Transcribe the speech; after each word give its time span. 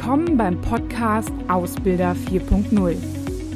Willkommen 0.00 0.36
beim 0.36 0.60
Podcast 0.60 1.32
Ausbilder 1.48 2.14
4.0. 2.30 2.96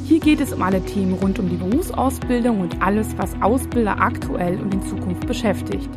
Hier 0.05 0.19
geht 0.19 0.41
es 0.41 0.51
um 0.51 0.61
alle 0.61 0.83
Themen 0.83 1.13
rund 1.13 1.39
um 1.39 1.47
die 1.47 1.55
Berufsausbildung 1.55 2.59
und 2.59 2.81
alles, 2.81 3.17
was 3.17 3.33
Ausbilder 3.41 3.97
aktuell 3.97 4.59
und 4.59 4.73
in 4.73 4.81
Zukunft 4.83 5.25
beschäftigt. 5.25 5.89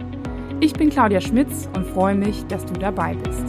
Ich 0.61 0.73
bin 0.73 0.89
Claudia 0.89 1.21
Schmitz 1.21 1.69
und 1.75 1.85
freue 1.85 2.15
mich, 2.15 2.47
dass 2.47 2.65
du 2.65 2.75
dabei 2.75 3.17
bist. 3.17 3.43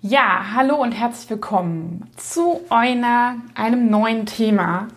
Ja, 0.00 0.46
hallo 0.52 0.74
und 0.82 0.92
herzlich 0.92 1.30
willkommen 1.30 2.10
zu 2.16 2.60
einer, 2.70 3.36
einem 3.54 3.88
neuen 3.88 4.26
Thema. 4.26 4.88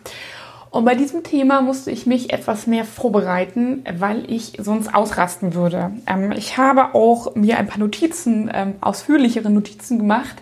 Und 0.71 0.85
bei 0.85 0.95
diesem 0.95 1.23
Thema 1.23 1.61
musste 1.61 1.91
ich 1.91 2.05
mich 2.05 2.31
etwas 2.31 2.66
mehr 2.66 2.85
vorbereiten, 2.85 3.84
weil 3.99 4.31
ich 4.31 4.53
sonst 4.57 4.95
ausrasten 4.95 5.53
würde. 5.53 5.91
Ähm, 6.07 6.31
ich 6.31 6.57
habe 6.57 6.95
auch 6.95 7.35
mir 7.35 7.57
ein 7.57 7.67
paar 7.67 7.77
Notizen, 7.77 8.49
ähm, 8.53 8.76
ausführlichere 8.79 9.49
Notizen 9.49 9.99
gemacht, 9.99 10.38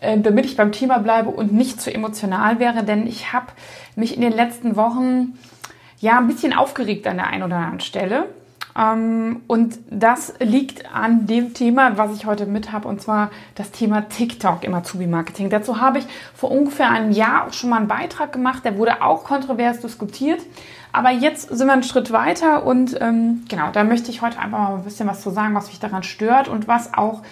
äh, 0.00 0.18
damit 0.18 0.44
ich 0.44 0.56
beim 0.56 0.72
Thema 0.72 0.98
bleibe 0.98 1.30
und 1.30 1.52
nicht 1.52 1.80
zu 1.80 1.94
emotional 1.94 2.58
wäre, 2.58 2.82
denn 2.82 3.06
ich 3.06 3.32
habe 3.32 3.46
mich 3.94 4.16
in 4.16 4.22
den 4.22 4.32
letzten 4.32 4.74
Wochen 4.74 5.38
ja 6.00 6.18
ein 6.18 6.26
bisschen 6.26 6.52
aufgeregt 6.52 7.06
an 7.06 7.18
der 7.18 7.28
einen 7.28 7.44
oder 7.44 7.56
anderen 7.56 7.80
Stelle. 7.80 8.26
Ähm, 8.78 9.42
und 9.46 9.78
das 9.90 10.34
liegt 10.38 10.94
an 10.94 11.26
dem 11.26 11.54
Thema, 11.54 11.96
was 11.98 12.14
ich 12.14 12.26
heute 12.26 12.46
mit 12.46 12.72
habe, 12.72 12.88
und 12.88 13.00
zwar 13.00 13.30
das 13.54 13.70
Thema 13.70 14.08
TikTok 14.08 14.64
im 14.64 14.74
Azubi-Marketing. 14.74 15.50
Dazu 15.50 15.80
habe 15.80 15.98
ich 15.98 16.06
vor 16.34 16.50
ungefähr 16.50 16.90
einem 16.90 17.12
Jahr 17.12 17.46
auch 17.46 17.52
schon 17.52 17.70
mal 17.70 17.78
einen 17.78 17.88
Beitrag 17.88 18.32
gemacht, 18.32 18.64
der 18.64 18.76
wurde 18.76 19.02
auch 19.02 19.24
kontrovers 19.24 19.80
diskutiert. 19.80 20.40
Aber 20.92 21.10
jetzt 21.10 21.48
sind 21.48 21.66
wir 21.68 21.72
einen 21.72 21.84
Schritt 21.84 22.10
weiter 22.10 22.66
und 22.66 23.00
ähm, 23.00 23.44
genau, 23.48 23.70
da 23.72 23.84
möchte 23.84 24.10
ich 24.10 24.22
heute 24.22 24.38
einfach 24.38 24.58
mal 24.58 24.74
ein 24.74 24.82
bisschen 24.82 25.08
was 25.08 25.22
zu 25.22 25.30
sagen, 25.30 25.54
was 25.54 25.68
mich 25.68 25.78
daran 25.78 26.02
stört 26.02 26.48
und 26.48 26.66
was 26.66 26.94
auch, 26.94 27.22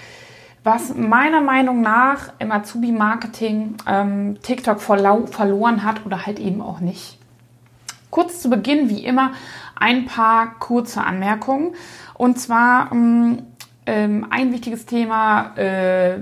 was 0.62 0.95
meiner 0.95 1.41
Meinung 1.41 1.81
nach 1.81 2.33
im 2.39 2.53
Azubi-Marketing 2.53 3.75
ähm, 3.87 4.37
TikTok 4.43 4.81
verloren 4.81 5.83
hat 5.83 6.07
oder 6.07 6.25
halt 6.25 6.39
eben 6.39 6.61
auch 6.61 6.79
nicht. 6.79 7.19
Kurz 8.11 8.41
zu 8.41 8.49
Beginn, 8.49 8.89
wie 8.89 9.05
immer, 9.05 9.33
ein 9.79 10.07
paar 10.07 10.59
kurze 10.59 11.03
Anmerkungen. 11.03 11.75
Und 12.15 12.39
zwar 12.39 12.93
ähm, 12.93 13.43
ähm, 13.87 14.27
ein 14.31 14.53
wichtiges 14.53 14.87
Thema, 14.87 15.57
äh, 15.57 16.19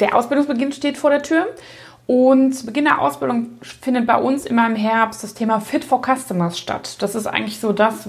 der 0.00 0.14
Ausbildungsbeginn 0.14 0.72
steht 0.72 0.96
vor 0.96 1.10
der 1.10 1.22
Tür. 1.22 1.46
Und 2.06 2.64
Beginn 2.64 2.84
der 2.84 3.02
Ausbildung 3.02 3.58
findet 3.60 4.06
bei 4.06 4.16
uns 4.16 4.46
immer 4.46 4.66
im 4.66 4.76
Herbst 4.76 5.22
das 5.22 5.34
Thema 5.34 5.60
Fit 5.60 5.84
for 5.84 6.00
Customers 6.00 6.58
statt. 6.58 6.96
Das 7.02 7.14
ist 7.14 7.26
eigentlich 7.26 7.60
so 7.60 7.72
das, 7.72 8.08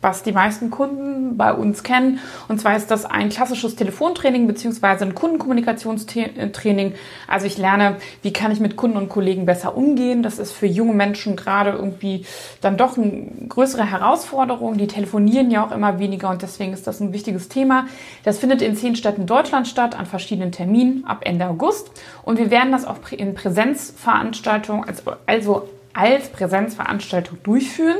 was 0.00 0.22
die 0.22 0.32
meisten 0.32 0.70
Kunden 0.70 1.36
bei 1.36 1.52
uns 1.52 1.82
kennen. 1.82 2.20
Und 2.46 2.60
zwar 2.60 2.76
ist 2.76 2.90
das 2.90 3.04
ein 3.04 3.30
klassisches 3.30 3.74
Telefontraining 3.74 4.46
beziehungsweise 4.46 5.04
ein 5.04 5.14
Kundenkommunikationstraining. 5.14 6.94
Also 7.26 7.46
ich 7.46 7.58
lerne, 7.58 7.96
wie 8.22 8.32
kann 8.32 8.52
ich 8.52 8.60
mit 8.60 8.76
Kunden 8.76 8.96
und 8.96 9.08
Kollegen 9.08 9.44
besser 9.44 9.76
umgehen. 9.76 10.22
Das 10.22 10.38
ist 10.38 10.52
für 10.52 10.66
junge 10.66 10.94
Menschen 10.94 11.34
gerade 11.34 11.70
irgendwie 11.70 12.24
dann 12.60 12.76
doch 12.76 12.96
eine 12.96 13.26
größere 13.48 13.90
Herausforderung. 13.90 14.78
Die 14.78 14.86
telefonieren 14.86 15.50
ja 15.50 15.66
auch 15.66 15.72
immer 15.72 15.98
weniger 15.98 16.30
und 16.30 16.42
deswegen 16.42 16.72
ist 16.72 16.86
das 16.86 17.00
ein 17.00 17.12
wichtiges 17.12 17.48
Thema. 17.48 17.86
Das 18.22 18.38
findet 18.38 18.62
in 18.62 18.76
zehn 18.76 18.94
Städten 18.94 19.26
Deutschland 19.26 19.66
statt, 19.66 19.98
an 19.98 20.06
verschiedenen 20.06 20.52
Terminen 20.52 21.04
ab 21.06 21.22
Ende 21.22 21.46
August. 21.46 21.90
Und 22.22 22.38
wir 22.38 22.50
werden 22.50 22.70
das 22.70 22.84
auch 22.84 22.98
in 23.10 23.34
Präsenzveranstaltungen, 23.34 24.84
also 25.26 25.68
als 25.92 26.28
Präsenzveranstaltung 26.28 27.38
durchführen. 27.42 27.96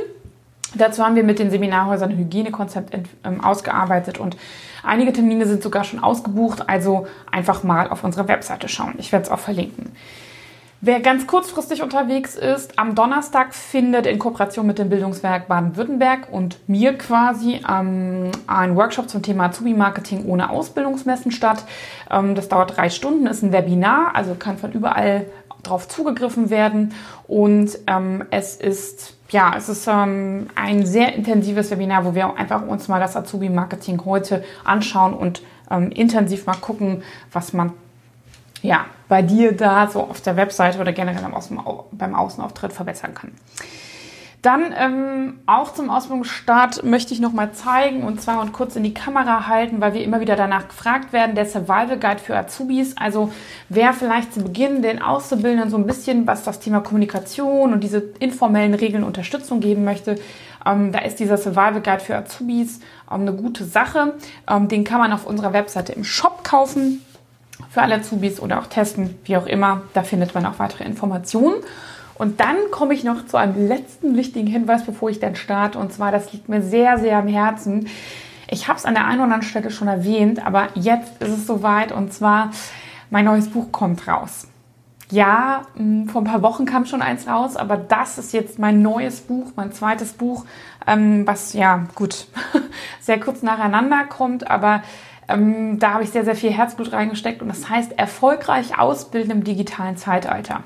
Dazu 0.75 1.03
haben 1.03 1.15
wir 1.15 1.23
mit 1.23 1.39
den 1.39 1.49
Seminarhäusern 1.49 2.11
ein 2.11 2.17
Hygienekonzept 2.17 2.95
ähm, 3.23 3.43
ausgearbeitet 3.43 4.19
und 4.19 4.37
einige 4.83 5.13
Termine 5.13 5.45
sind 5.45 5.63
sogar 5.63 5.83
schon 5.83 5.99
ausgebucht, 5.99 6.69
also 6.69 7.07
einfach 7.31 7.63
mal 7.63 7.89
auf 7.89 8.03
unserer 8.03 8.27
Webseite 8.27 8.67
schauen. 8.67 8.95
Ich 8.97 9.11
werde 9.11 9.25
es 9.25 9.31
auch 9.31 9.39
verlinken. 9.39 9.91
Wer 10.81 11.01
ganz 11.01 11.27
kurzfristig 11.27 11.83
unterwegs 11.83 12.35
ist, 12.35 12.79
am 12.79 12.95
Donnerstag 12.95 13.53
findet 13.53 14.05
in 14.05 14.17
Kooperation 14.17 14.65
mit 14.65 14.79
dem 14.79 14.87
Bildungswerk 14.87 15.49
Baden-Württemberg 15.49 16.31
und 16.31 16.57
mir 16.69 16.97
quasi 16.97 17.59
ähm, 17.69 18.31
ein 18.47 18.77
Workshop 18.77 19.09
zum 19.09 19.21
Thema 19.21 19.47
Azubi-Marketing 19.47 20.23
ohne 20.25 20.49
Ausbildungsmessen 20.49 21.33
statt. 21.33 21.65
Ähm, 22.09 22.33
das 22.33 22.47
dauert 22.47 22.77
drei 22.77 22.89
Stunden, 22.89 23.27
ist 23.27 23.43
ein 23.43 23.51
Webinar, 23.51 24.15
also 24.15 24.35
kann 24.35 24.57
von 24.57 24.71
überall 24.71 25.25
drauf 25.63 25.89
zugegriffen 25.89 26.49
werden 26.49 26.93
und 27.27 27.77
ähm, 27.87 28.23
es 28.31 28.55
ist 28.55 29.18
ja, 29.29 29.53
es 29.55 29.69
ist 29.69 29.87
ähm, 29.87 30.47
ein 30.55 30.85
sehr 30.85 31.13
intensives 31.15 31.71
Webinar, 31.71 32.05
wo 32.05 32.15
wir 32.15 32.35
einfach 32.35 32.65
uns 32.65 32.87
mal 32.87 32.99
das 32.99 33.15
Azubi-Marketing 33.15 34.03
heute 34.05 34.43
anschauen 34.63 35.13
und 35.13 35.41
ähm, 35.69 35.91
intensiv 35.91 36.45
mal 36.45 36.55
gucken, 36.55 37.03
was 37.31 37.53
man 37.53 37.73
ja 38.61 38.85
bei 39.07 39.21
dir 39.21 39.55
da 39.55 39.87
so 39.87 40.01
auf 40.01 40.21
der 40.21 40.35
Webseite 40.35 40.79
oder 40.79 40.91
generell 40.91 41.23
beim 41.91 42.15
Außenauftritt 42.15 42.73
verbessern 42.73 43.13
kann. 43.13 43.31
Dann 44.41 44.73
ähm, 44.77 45.39
auch 45.47 45.73
zum 45.73 45.89
Ausbildungsstart 45.89 46.83
möchte 46.85 47.13
ich 47.13 47.19
noch 47.19 47.33
mal 47.33 47.51
zeigen 47.51 48.03
und 48.03 48.21
zwar 48.21 48.39
und 48.39 48.53
kurz 48.53 48.77
in 48.77 48.83
die 48.83 48.93
Kamera 48.93 49.47
halten, 49.47 49.81
weil 49.81 49.93
wir 49.93 50.03
immer 50.03 50.21
wieder 50.21 50.37
danach 50.37 50.69
gefragt 50.69 51.11
werden, 51.11 51.35
der 51.35 51.45
Survival 51.45 51.99
Guide 51.99 52.19
für 52.19 52.37
Azubis. 52.37 52.95
Also 52.95 53.33
wer 53.67 53.91
vielleicht 53.91 54.33
zu 54.33 54.41
Beginn 54.41 54.81
den 54.81 55.01
Auszubildenden 55.01 55.69
so 55.69 55.75
ein 55.75 55.85
bisschen, 55.85 56.25
was 56.25 56.43
das 56.43 56.61
Thema 56.61 56.79
Kommunikation 56.79 57.73
und 57.73 57.83
diese 57.83 58.01
informellen 58.19 58.75
Regeln 58.75 59.03
Unterstützung 59.03 59.59
geben 59.59 59.83
möchte, 59.83 60.15
ähm, 60.65 60.93
da 60.93 60.99
ist 60.99 61.19
dieser 61.19 61.37
Survival 61.37 61.81
Guide 61.81 61.99
für 61.99 62.15
Azubis 62.15 62.79
ähm, 63.11 63.21
eine 63.21 63.33
gute 63.33 63.65
Sache. 63.65 64.13
Ähm, 64.49 64.69
den 64.69 64.85
kann 64.85 64.99
man 64.99 65.11
auf 65.11 65.25
unserer 65.25 65.51
Webseite 65.51 65.91
im 65.91 66.05
Shop 66.05 66.45
kaufen 66.45 67.01
für 67.69 67.81
alle 67.81 67.95
Azubis 67.95 68.39
oder 68.39 68.59
auch 68.59 68.67
testen, 68.67 69.19
wie 69.25 69.35
auch 69.35 69.47
immer. 69.47 69.81
Da 69.93 70.03
findet 70.03 70.33
man 70.33 70.45
auch 70.45 70.59
weitere 70.59 70.85
Informationen. 70.85 71.55
Und 72.19 72.41
dann 72.41 72.57
komme 72.69 72.93
ich 72.93 73.05
noch 73.05 73.25
zu 73.25 73.37
einem 73.37 73.67
letzten 73.67 74.17
wichtigen 74.17 74.45
Hinweis, 74.45 74.85
bevor 74.85 75.09
ich 75.09 75.21
dann 75.21 75.37
starte. 75.37 75.79
Und 75.79 75.93
zwar, 75.93 76.11
das 76.11 76.33
liegt 76.33 76.49
mir 76.49 76.61
sehr, 76.61 76.99
sehr 76.99 77.17
am 77.17 77.27
Herzen. 77.27 77.87
Ich 78.49 78.67
habe 78.67 78.77
es 78.77 78.85
an 78.85 78.93
der 78.93 79.05
einen 79.05 79.15
oder 79.15 79.23
anderen 79.23 79.41
Stelle 79.43 79.71
schon 79.71 79.87
erwähnt, 79.87 80.45
aber 80.45 80.67
jetzt 80.75 81.21
ist 81.21 81.29
es 81.29 81.47
soweit. 81.47 81.93
Und 81.93 82.11
zwar, 82.11 82.51
mein 83.09 83.23
neues 83.23 83.49
Buch 83.49 83.71
kommt 83.71 84.05
raus. 84.05 84.47
Ja, 85.09 85.61
hm, 85.77 86.09
vor 86.09 86.21
ein 86.21 86.25
paar 86.25 86.41
Wochen 86.41 86.65
kam 86.65 86.85
schon 86.85 87.01
eins 87.01 87.25
raus, 87.25 87.55
aber 87.55 87.77
das 87.77 88.17
ist 88.17 88.33
jetzt 88.33 88.59
mein 88.59 88.81
neues 88.81 89.21
Buch, 89.21 89.53
mein 89.55 89.71
zweites 89.71 90.11
Buch, 90.11 90.45
ähm, 90.85 91.25
was 91.25 91.53
ja 91.53 91.87
gut 91.95 92.27
sehr 92.99 93.19
kurz 93.19 93.41
nacheinander 93.41 94.03
kommt, 94.03 94.51
aber 94.51 94.83
ähm, 95.29 95.79
da 95.79 95.93
habe 95.93 96.03
ich 96.03 96.09
sehr, 96.09 96.25
sehr 96.25 96.35
viel 96.35 96.51
Herzblut 96.51 96.91
reingesteckt 96.91 97.41
und 97.41 97.47
das 97.47 97.69
heißt 97.69 97.97
erfolgreich 97.97 98.77
ausbilden 98.77 99.31
im 99.31 99.43
digitalen 99.43 99.97
Zeitalter. 99.97 100.63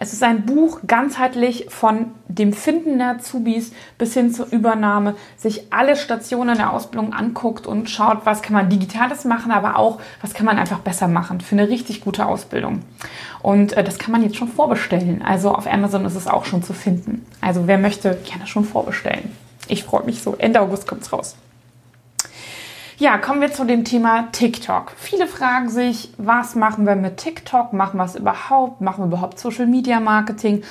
Es 0.00 0.12
ist 0.12 0.22
ein 0.22 0.46
Buch 0.46 0.82
ganzheitlich 0.86 1.66
von 1.70 2.12
dem 2.28 2.52
Finden 2.52 2.98
der 2.98 3.16
Azubis 3.16 3.72
bis 3.98 4.14
hin 4.14 4.32
zur 4.32 4.46
Übernahme, 4.52 5.16
sich 5.36 5.72
alle 5.72 5.96
Stationen 5.96 6.56
der 6.56 6.72
Ausbildung 6.72 7.12
anguckt 7.12 7.66
und 7.66 7.90
schaut, 7.90 8.18
was 8.24 8.40
kann 8.40 8.52
man 8.52 8.70
digitales 8.70 9.24
machen, 9.24 9.50
aber 9.50 9.76
auch, 9.76 9.98
was 10.22 10.34
kann 10.34 10.46
man 10.46 10.56
einfach 10.56 10.78
besser 10.78 11.08
machen 11.08 11.40
für 11.40 11.56
eine 11.56 11.68
richtig 11.68 12.00
gute 12.00 12.26
Ausbildung. 12.26 12.82
Und 13.42 13.72
äh, 13.72 13.82
das 13.82 13.98
kann 13.98 14.12
man 14.12 14.22
jetzt 14.22 14.36
schon 14.36 14.46
vorbestellen. 14.46 15.20
Also 15.20 15.52
auf 15.52 15.66
Amazon 15.66 16.04
ist 16.04 16.14
es 16.14 16.28
auch 16.28 16.44
schon 16.44 16.62
zu 16.62 16.74
finden. 16.74 17.26
Also 17.40 17.66
wer 17.66 17.78
möchte, 17.78 18.18
gerne 18.24 18.46
schon 18.46 18.64
vorbestellen. 18.64 19.32
Ich 19.66 19.82
freue 19.82 20.04
mich 20.04 20.22
so. 20.22 20.36
Ende 20.38 20.60
August 20.60 20.86
kommt 20.86 21.02
es 21.02 21.12
raus. 21.12 21.34
Ja, 23.00 23.16
kommen 23.16 23.40
wir 23.40 23.52
zu 23.52 23.64
dem 23.64 23.84
Thema 23.84 24.26
TikTok. 24.32 24.90
Viele 24.96 25.28
fragen 25.28 25.68
sich, 25.68 26.10
was 26.18 26.56
machen 26.56 26.84
wir 26.84 26.96
mit 26.96 27.18
TikTok? 27.18 27.72
Machen 27.72 27.98
wir 27.98 28.04
es 28.04 28.16
überhaupt? 28.16 28.80
Machen 28.80 29.04
wir 29.04 29.06
überhaupt 29.06 29.38
Social 29.38 29.68
Media 29.68 30.00
Marketing? 30.00 30.64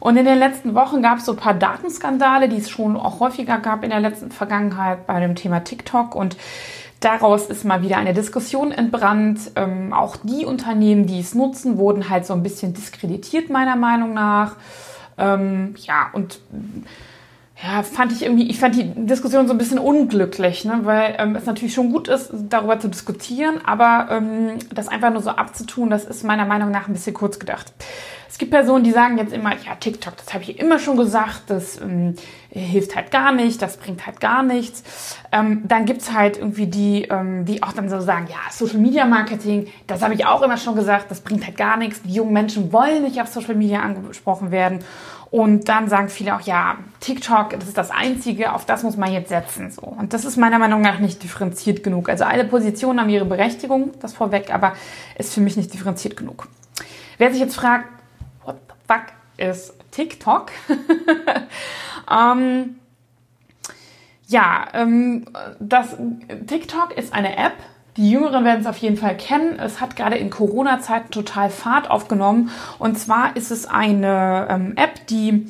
Und 0.00 0.16
in 0.16 0.24
den 0.24 0.38
letzten 0.38 0.74
Wochen 0.74 1.02
gab 1.02 1.18
es 1.18 1.26
so 1.26 1.32
ein 1.32 1.36
paar 1.36 1.52
Datenskandale, 1.52 2.48
die 2.48 2.56
es 2.56 2.70
schon 2.70 2.96
auch 2.96 3.20
häufiger 3.20 3.58
gab 3.58 3.84
in 3.84 3.90
der 3.90 4.00
letzten 4.00 4.30
Vergangenheit 4.30 5.06
bei 5.06 5.20
dem 5.20 5.34
Thema 5.34 5.62
TikTok. 5.62 6.14
Und 6.14 6.38
daraus 7.00 7.48
ist 7.48 7.66
mal 7.66 7.82
wieder 7.82 7.98
eine 7.98 8.14
Diskussion 8.14 8.72
entbrannt. 8.72 9.50
Ähm, 9.54 9.92
auch 9.92 10.16
die 10.22 10.46
Unternehmen, 10.46 11.06
die 11.06 11.20
es 11.20 11.34
nutzen, 11.34 11.76
wurden 11.76 12.08
halt 12.08 12.24
so 12.24 12.32
ein 12.32 12.42
bisschen 12.42 12.72
diskreditiert, 12.72 13.50
meiner 13.50 13.76
Meinung 13.76 14.14
nach. 14.14 14.56
Ähm, 15.18 15.74
ja, 15.76 16.08
und 16.14 16.40
ja, 17.62 17.82
fand 17.84 18.10
ich 18.12 18.22
irgendwie, 18.22 18.50
ich 18.50 18.58
fand 18.58 18.74
die 18.74 18.90
Diskussion 19.06 19.46
so 19.46 19.54
ein 19.54 19.58
bisschen 19.58 19.78
unglücklich, 19.78 20.64
ne? 20.64 20.80
weil 20.82 21.14
ähm, 21.18 21.36
es 21.36 21.46
natürlich 21.46 21.72
schon 21.72 21.92
gut 21.92 22.08
ist, 22.08 22.30
darüber 22.48 22.80
zu 22.80 22.88
diskutieren, 22.88 23.60
aber 23.64 24.08
ähm, 24.10 24.58
das 24.74 24.88
einfach 24.88 25.12
nur 25.12 25.22
so 25.22 25.30
abzutun, 25.30 25.88
das 25.88 26.04
ist 26.04 26.24
meiner 26.24 26.46
Meinung 26.46 26.72
nach 26.72 26.88
ein 26.88 26.92
bisschen 26.92 27.14
kurz 27.14 27.38
gedacht. 27.38 27.72
Es 28.28 28.38
gibt 28.38 28.50
Personen, 28.50 28.82
die 28.82 28.90
sagen 28.90 29.16
jetzt 29.16 29.32
immer, 29.32 29.50
ja, 29.50 29.76
TikTok, 29.78 30.16
das 30.16 30.34
habe 30.34 30.42
ich 30.42 30.58
immer 30.58 30.80
schon 30.80 30.96
gesagt, 30.96 31.42
das 31.46 31.80
ähm, 31.80 32.16
hilft 32.50 32.96
halt 32.96 33.12
gar 33.12 33.30
nicht, 33.30 33.62
das 33.62 33.76
bringt 33.76 34.04
halt 34.06 34.18
gar 34.18 34.42
nichts. 34.42 34.82
Ähm, 35.30 35.62
dann 35.62 35.84
gibt's 35.84 36.12
halt 36.12 36.38
irgendwie 36.38 36.66
die, 36.66 37.02
ähm, 37.04 37.44
die 37.44 37.62
auch 37.62 37.72
dann 37.72 37.88
so 37.88 38.00
sagen, 38.00 38.26
ja, 38.28 38.50
Social 38.50 38.78
Media 38.78 39.06
Marketing, 39.06 39.68
das 39.86 40.02
habe 40.02 40.14
ich 40.14 40.26
auch 40.26 40.42
immer 40.42 40.56
schon 40.56 40.74
gesagt, 40.74 41.12
das 41.12 41.20
bringt 41.20 41.46
halt 41.46 41.56
gar 41.56 41.76
nichts. 41.76 42.02
Die 42.02 42.12
jungen 42.12 42.32
Menschen 42.32 42.72
wollen 42.72 43.04
nicht 43.04 43.20
auf 43.22 43.28
Social 43.28 43.54
Media 43.54 43.78
angesprochen 43.78 44.50
werden. 44.50 44.80
Und 45.34 45.68
dann 45.68 45.88
sagen 45.88 46.10
viele 46.10 46.36
auch, 46.36 46.42
ja, 46.42 46.76
TikTok, 47.00 47.50
das 47.58 47.66
ist 47.66 47.76
das 47.76 47.90
Einzige, 47.90 48.52
auf 48.52 48.66
das 48.66 48.84
muss 48.84 48.96
man 48.96 49.12
jetzt 49.12 49.30
setzen. 49.30 49.68
So. 49.72 49.82
Und 49.82 50.12
das 50.12 50.24
ist 50.24 50.36
meiner 50.36 50.60
Meinung 50.60 50.80
nach 50.80 51.00
nicht 51.00 51.24
differenziert 51.24 51.82
genug. 51.82 52.08
Also 52.08 52.22
alle 52.22 52.44
Positionen 52.44 53.00
haben 53.00 53.08
ihre 53.08 53.24
Berechtigung, 53.24 53.90
das 54.00 54.12
vorweg, 54.12 54.54
aber 54.54 54.74
ist 55.18 55.34
für 55.34 55.40
mich 55.40 55.56
nicht 55.56 55.74
differenziert 55.74 56.16
genug. 56.16 56.46
Wer 57.18 57.32
sich 57.32 57.40
jetzt 57.40 57.56
fragt, 57.56 57.86
what 58.44 58.58
the 58.68 58.74
fuck 58.86 59.06
ist 59.36 59.74
TikTok? 59.90 60.52
ähm, 62.08 62.76
ja, 64.28 64.68
ähm, 64.72 65.24
das 65.58 65.96
TikTok 66.46 66.96
ist 66.96 67.12
eine 67.12 67.36
App, 67.36 67.56
die 67.96 68.10
Jüngeren 68.10 68.44
werden 68.44 68.60
es 68.60 68.66
auf 68.66 68.78
jeden 68.78 68.96
Fall 68.96 69.16
kennen. 69.16 69.58
Es 69.58 69.80
hat 69.80 69.94
gerade 69.94 70.16
in 70.16 70.30
Corona-Zeiten 70.30 71.10
total 71.10 71.48
Fahrt 71.48 71.90
aufgenommen. 71.90 72.50
Und 72.78 72.98
zwar 72.98 73.36
ist 73.36 73.50
es 73.50 73.66
eine 73.66 74.48
ähm, 74.50 74.72
App, 74.76 75.06
die 75.06 75.46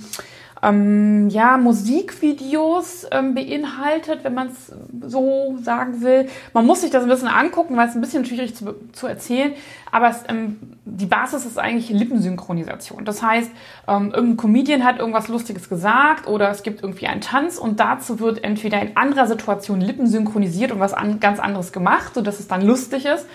ähm, 0.65 1.29
ja, 1.29 1.59
Musikvideos 1.59 3.07
ähm, 3.11 3.35
beinhaltet, 3.35 4.25
wenn 4.25 4.35
man 4.35 4.49
es 4.49 4.73
so 5.07 5.57
sagen 5.63 6.01
will. 6.01 6.29
Man 6.53 6.67
muss 6.67 6.81
sich 6.81 6.91
das 6.91 7.03
ein 7.03 7.09
bisschen 7.09 7.29
angucken, 7.29 7.77
weil 7.77 7.89
es 7.89 7.95
ein 7.95 8.01
bisschen 8.01 8.25
schwierig 8.25 8.55
zu, 8.55 8.75
zu 8.93 9.07
erzählen. 9.07 9.53
Aber 9.93 10.09
es, 10.09 10.25
ähm, 10.29 10.57
die 10.85 11.07
Basis 11.07 11.45
ist 11.45 11.59
eigentlich 11.59 11.91
Lippensynchronisation. 11.91 13.05
Das 13.05 13.23
heißt, 13.23 13.51
ähm, 13.87 14.13
irgendein 14.13 14.37
Comedian 14.37 14.85
hat 14.85 14.99
irgendwas 14.99 15.29
Lustiges 15.29 15.69
gesagt 15.69 16.27
oder 16.27 16.51
es 16.51 16.63
gibt 16.63 16.83
irgendwie 16.83 17.07
einen 17.07 17.21
Tanz 17.21 17.59
und 17.59 17.79
dazu 17.79 18.19
wird 18.19 18.43
entweder 18.43 18.81
in 18.81 18.97
anderer 18.97 19.27
Situation 19.27 19.81
Lippen 19.81 20.07
synchronisiert 20.07 20.73
und 20.73 20.81
was 20.81 20.95
an, 20.95 21.21
ganz 21.21 21.39
anderes 21.39 21.73
gemacht, 21.73 22.15
sodass 22.15 22.41
es 22.41 22.49
dann 22.49 22.63
lustig 22.63 23.05
ist. 23.05 23.27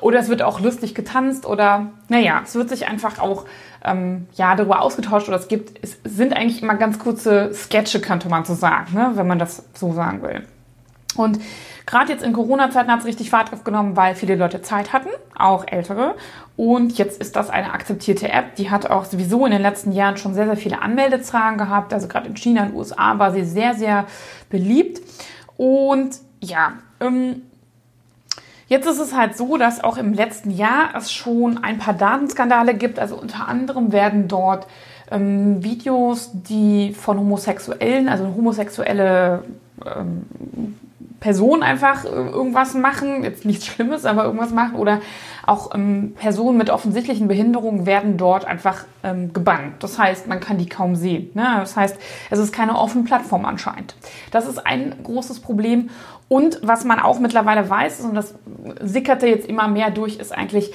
Oder 0.00 0.18
es 0.18 0.28
wird 0.28 0.42
auch 0.42 0.60
lustig 0.60 0.94
getanzt 0.94 1.46
oder, 1.46 1.92
naja, 2.08 2.42
es 2.44 2.54
wird 2.54 2.68
sich 2.68 2.88
einfach 2.88 3.18
auch 3.18 3.46
ähm, 3.84 4.26
ja, 4.34 4.54
darüber 4.54 4.80
ausgetauscht 4.80 5.28
oder 5.28 5.36
es 5.36 5.48
gibt, 5.48 5.82
es 5.82 5.98
sind 6.04 6.32
eigentlich 6.32 6.62
immer 6.62 6.74
ganz 6.74 6.98
kurze 6.98 7.52
Sketche, 7.54 8.00
könnte 8.00 8.28
man 8.28 8.44
so 8.44 8.54
sagen, 8.54 8.94
ne, 8.94 9.12
wenn 9.14 9.26
man 9.26 9.38
das 9.38 9.64
so 9.74 9.92
sagen 9.92 10.22
will. 10.22 10.46
Und 11.16 11.40
gerade 11.84 12.10
jetzt 12.12 12.24
in 12.24 12.32
Corona-Zeiten 12.32 12.90
hat 12.90 13.00
es 13.00 13.06
richtig 13.06 13.30
Fahrt 13.30 13.52
aufgenommen, 13.52 13.96
weil 13.96 14.14
viele 14.14 14.34
Leute 14.34 14.62
Zeit 14.62 14.92
hatten, 14.92 15.10
auch 15.36 15.66
ältere. 15.66 16.14
Und 16.56 16.96
jetzt 16.96 17.20
ist 17.20 17.36
das 17.36 17.50
eine 17.50 17.72
akzeptierte 17.72 18.30
App. 18.30 18.56
Die 18.56 18.70
hat 18.70 18.90
auch 18.90 19.04
sowieso 19.04 19.44
in 19.44 19.52
den 19.52 19.62
letzten 19.62 19.92
Jahren 19.92 20.16
schon 20.16 20.34
sehr, 20.34 20.46
sehr 20.46 20.56
viele 20.56 20.80
Anmeldezahlen 20.80 21.58
gehabt. 21.58 21.92
Also 21.92 22.08
gerade 22.08 22.28
in 22.28 22.36
China 22.36 22.64
und 22.64 22.74
USA 22.74 23.18
war 23.18 23.32
sie 23.32 23.44
sehr, 23.44 23.74
sehr 23.74 24.06
beliebt. 24.48 25.00
Und 25.56 26.16
ja, 26.40 26.74
ähm, 27.00 27.42
Jetzt 28.72 28.86
ist 28.86 29.00
es 29.00 29.14
halt 29.14 29.36
so, 29.36 29.58
dass 29.58 29.84
auch 29.84 29.98
im 29.98 30.14
letzten 30.14 30.50
Jahr 30.50 30.94
es 30.96 31.12
schon 31.12 31.62
ein 31.62 31.76
paar 31.76 31.92
Datenskandale 31.92 32.72
gibt. 32.72 32.98
Also 32.98 33.16
unter 33.16 33.46
anderem 33.46 33.92
werden 33.92 34.28
dort 34.28 34.66
ähm, 35.10 35.62
Videos, 35.62 36.30
die 36.32 36.94
von 36.94 37.18
Homosexuellen, 37.18 38.08
also 38.08 38.24
homosexuelle 38.34 39.44
ähm, 39.84 40.24
Personen 41.22 41.62
einfach 41.62 42.04
äh, 42.04 42.08
irgendwas 42.08 42.74
machen, 42.74 43.22
jetzt 43.22 43.44
nichts 43.44 43.66
Schlimmes, 43.66 44.04
aber 44.04 44.24
irgendwas 44.24 44.50
machen 44.50 44.74
oder 44.74 45.00
auch 45.46 45.72
ähm, 45.72 46.14
Personen 46.18 46.58
mit 46.58 46.68
offensichtlichen 46.68 47.28
Behinderungen 47.28 47.86
werden 47.86 48.16
dort 48.16 48.44
einfach 48.44 48.84
ähm, 49.04 49.32
gebannt. 49.32 49.82
Das 49.82 49.98
heißt, 49.98 50.26
man 50.26 50.40
kann 50.40 50.58
die 50.58 50.68
kaum 50.68 50.96
sehen. 50.96 51.30
Ne? 51.34 51.46
Das 51.60 51.76
heißt, 51.76 51.96
es 52.30 52.38
ist 52.38 52.52
keine 52.52 52.76
offene 52.76 53.04
Plattform 53.04 53.44
anscheinend. 53.44 53.94
Das 54.32 54.48
ist 54.48 54.66
ein 54.66 54.96
großes 55.04 55.40
Problem. 55.40 55.90
Und 56.28 56.58
was 56.62 56.84
man 56.84 56.98
auch 56.98 57.20
mittlerweile 57.20 57.68
weiß, 57.70 58.00
und 58.00 58.14
das 58.14 58.34
sickerte 58.80 59.26
jetzt 59.28 59.48
immer 59.48 59.68
mehr 59.68 59.90
durch, 59.90 60.16
ist 60.16 60.32
eigentlich, 60.32 60.72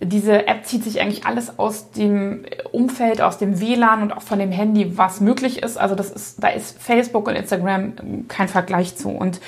diese 0.00 0.48
App 0.48 0.64
zieht 0.64 0.82
sich 0.82 1.00
eigentlich 1.00 1.24
alles 1.24 1.58
aus 1.58 1.92
dem 1.92 2.44
Umfeld, 2.72 3.20
aus 3.20 3.38
dem 3.38 3.60
WLAN 3.60 4.02
und 4.02 4.12
auch 4.12 4.22
von 4.22 4.40
dem 4.40 4.50
Handy, 4.50 4.98
was 4.98 5.20
möglich 5.20 5.62
ist. 5.62 5.76
Also 5.76 5.94
das 5.94 6.10
ist, 6.10 6.42
da 6.42 6.48
ist 6.48 6.82
Facebook 6.82 7.28
und 7.28 7.36
Instagram 7.36 8.26
kein 8.26 8.48
Vergleich 8.48 8.96
zu. 8.96 9.10
Und 9.10 9.40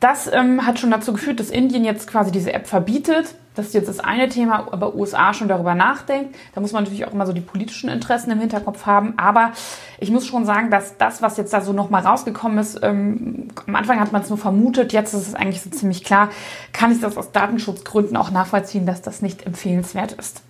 das 0.00 0.30
ähm, 0.32 0.66
hat 0.66 0.78
schon 0.78 0.90
dazu 0.90 1.12
geführt, 1.12 1.40
dass 1.40 1.50
Indien 1.50 1.84
jetzt 1.84 2.08
quasi 2.08 2.30
diese 2.30 2.52
App 2.52 2.66
verbietet. 2.66 3.34
Das 3.54 3.68
ist 3.68 3.74
jetzt 3.74 3.88
das 3.88 4.00
eine 4.00 4.28
Thema, 4.28 4.68
aber 4.70 4.94
USA 4.94 5.32
schon 5.32 5.48
darüber 5.48 5.74
nachdenkt. 5.74 6.36
Da 6.54 6.60
muss 6.60 6.72
man 6.72 6.84
natürlich 6.84 7.06
auch 7.06 7.12
immer 7.12 7.26
so 7.26 7.32
die 7.32 7.40
politischen 7.40 7.88
Interessen 7.88 8.30
im 8.30 8.38
Hinterkopf 8.38 8.84
haben. 8.84 9.14
Aber 9.16 9.52
ich 9.98 10.10
muss 10.10 10.26
schon 10.26 10.44
sagen, 10.44 10.70
dass 10.70 10.98
das, 10.98 11.22
was 11.22 11.38
jetzt 11.38 11.54
da 11.54 11.62
so 11.62 11.72
nochmal 11.72 12.02
rausgekommen 12.02 12.58
ist, 12.58 12.78
ähm, 12.82 13.48
am 13.66 13.74
Anfang 13.74 13.98
hat 13.98 14.12
man 14.12 14.20
es 14.20 14.28
nur 14.28 14.36
vermutet, 14.36 14.92
jetzt 14.92 15.14
ist 15.14 15.28
es 15.28 15.34
eigentlich 15.34 15.62
so 15.62 15.70
ziemlich 15.70 16.04
klar, 16.04 16.28
kann 16.74 16.92
ich 16.92 17.00
das 17.00 17.16
aus 17.16 17.32
Datenschutzgründen 17.32 18.16
auch 18.18 18.30
nachvollziehen, 18.30 18.84
dass 18.84 19.00
das 19.00 19.22
nicht 19.22 19.46
empfehlenswert 19.46 20.12
ist. 20.12 20.42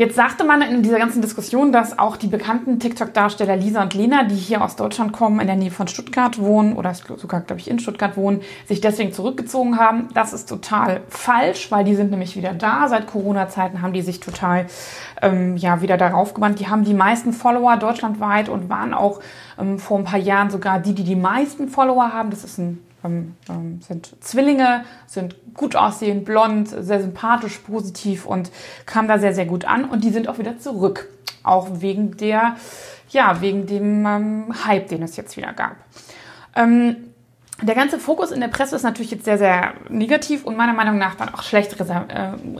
Jetzt 0.00 0.16
sagte 0.16 0.44
man 0.44 0.62
in 0.62 0.82
dieser 0.82 0.98
ganzen 0.98 1.20
Diskussion, 1.20 1.72
dass 1.72 1.98
auch 1.98 2.16
die 2.16 2.26
bekannten 2.26 2.80
TikTok-Darsteller 2.80 3.54
Lisa 3.54 3.82
und 3.82 3.92
Lena, 3.92 4.24
die 4.24 4.34
hier 4.34 4.64
aus 4.64 4.74
Deutschland 4.74 5.12
kommen, 5.12 5.40
in 5.40 5.46
der 5.46 5.56
Nähe 5.56 5.70
von 5.70 5.88
Stuttgart 5.88 6.38
wohnen 6.38 6.74
oder 6.74 6.94
sogar, 6.94 7.42
glaube 7.42 7.60
ich, 7.60 7.68
in 7.68 7.78
Stuttgart 7.78 8.16
wohnen, 8.16 8.40
sich 8.66 8.80
deswegen 8.80 9.12
zurückgezogen 9.12 9.78
haben. 9.78 10.08
Das 10.14 10.32
ist 10.32 10.48
total 10.48 11.02
falsch, 11.10 11.70
weil 11.70 11.84
die 11.84 11.94
sind 11.94 12.10
nämlich 12.10 12.34
wieder 12.34 12.54
da. 12.54 12.88
Seit 12.88 13.08
Corona-Zeiten 13.08 13.82
haben 13.82 13.92
die 13.92 14.00
sich 14.00 14.20
total 14.20 14.68
ähm, 15.20 15.58
ja 15.58 15.82
wieder 15.82 15.98
darauf 15.98 16.32
gewandt. 16.32 16.60
Die 16.60 16.68
haben 16.68 16.84
die 16.84 16.94
meisten 16.94 17.34
Follower 17.34 17.76
deutschlandweit 17.76 18.48
und 18.48 18.70
waren 18.70 18.94
auch 18.94 19.20
ähm, 19.58 19.78
vor 19.78 19.98
ein 19.98 20.04
paar 20.04 20.18
Jahren 20.18 20.48
sogar 20.48 20.78
die, 20.78 20.94
die 20.94 21.04
die 21.04 21.14
meisten 21.14 21.68
Follower 21.68 22.10
haben. 22.10 22.30
Das 22.30 22.42
ist 22.42 22.56
ein 22.56 22.82
ähm, 23.04 23.34
ähm, 23.48 23.80
sind 23.80 24.14
Zwillinge, 24.20 24.84
sind 25.06 25.36
gut 25.54 25.76
aussehend, 25.76 26.24
blond, 26.24 26.68
sehr 26.68 27.00
sympathisch, 27.00 27.58
positiv 27.58 28.26
und 28.26 28.50
kam 28.86 29.08
da 29.08 29.18
sehr, 29.18 29.34
sehr 29.34 29.46
gut 29.46 29.64
an. 29.64 29.84
Und 29.84 30.04
die 30.04 30.10
sind 30.10 30.28
auch 30.28 30.38
wieder 30.38 30.58
zurück. 30.58 31.08
Auch 31.42 31.68
wegen 31.80 32.16
der, 32.16 32.56
ja, 33.08 33.40
wegen 33.40 33.66
dem 33.66 34.06
ähm, 34.06 34.44
Hype, 34.66 34.88
den 34.88 35.02
es 35.02 35.16
jetzt 35.16 35.36
wieder 35.36 35.52
gab. 35.52 35.76
Ähm, 36.54 36.96
der 37.62 37.74
ganze 37.74 37.98
Fokus 37.98 38.30
in 38.30 38.40
der 38.40 38.48
Presse 38.48 38.76
ist 38.76 38.82
natürlich 38.82 39.10
jetzt 39.10 39.24
sehr, 39.24 39.38
sehr 39.38 39.74
negativ 39.88 40.44
und 40.44 40.56
meiner 40.56 40.72
Meinung 40.72 40.98
nach 40.98 41.14
dann 41.14 41.34
auch 41.34 41.42
schlecht 41.42 41.78
äh, 41.78 41.84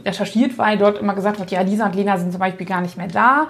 recherchiert, 0.05 0.57
weil 0.57 0.77
dort 0.77 0.99
immer 0.99 1.15
gesagt 1.15 1.39
wird, 1.39 1.51
ja, 1.51 1.61
Lisa 1.61 1.87
und 1.87 1.95
Lena 1.95 2.17
sind 2.17 2.31
zum 2.31 2.39
Beispiel 2.39 2.67
gar 2.67 2.81
nicht 2.81 2.97
mehr 2.97 3.07
da. 3.07 3.47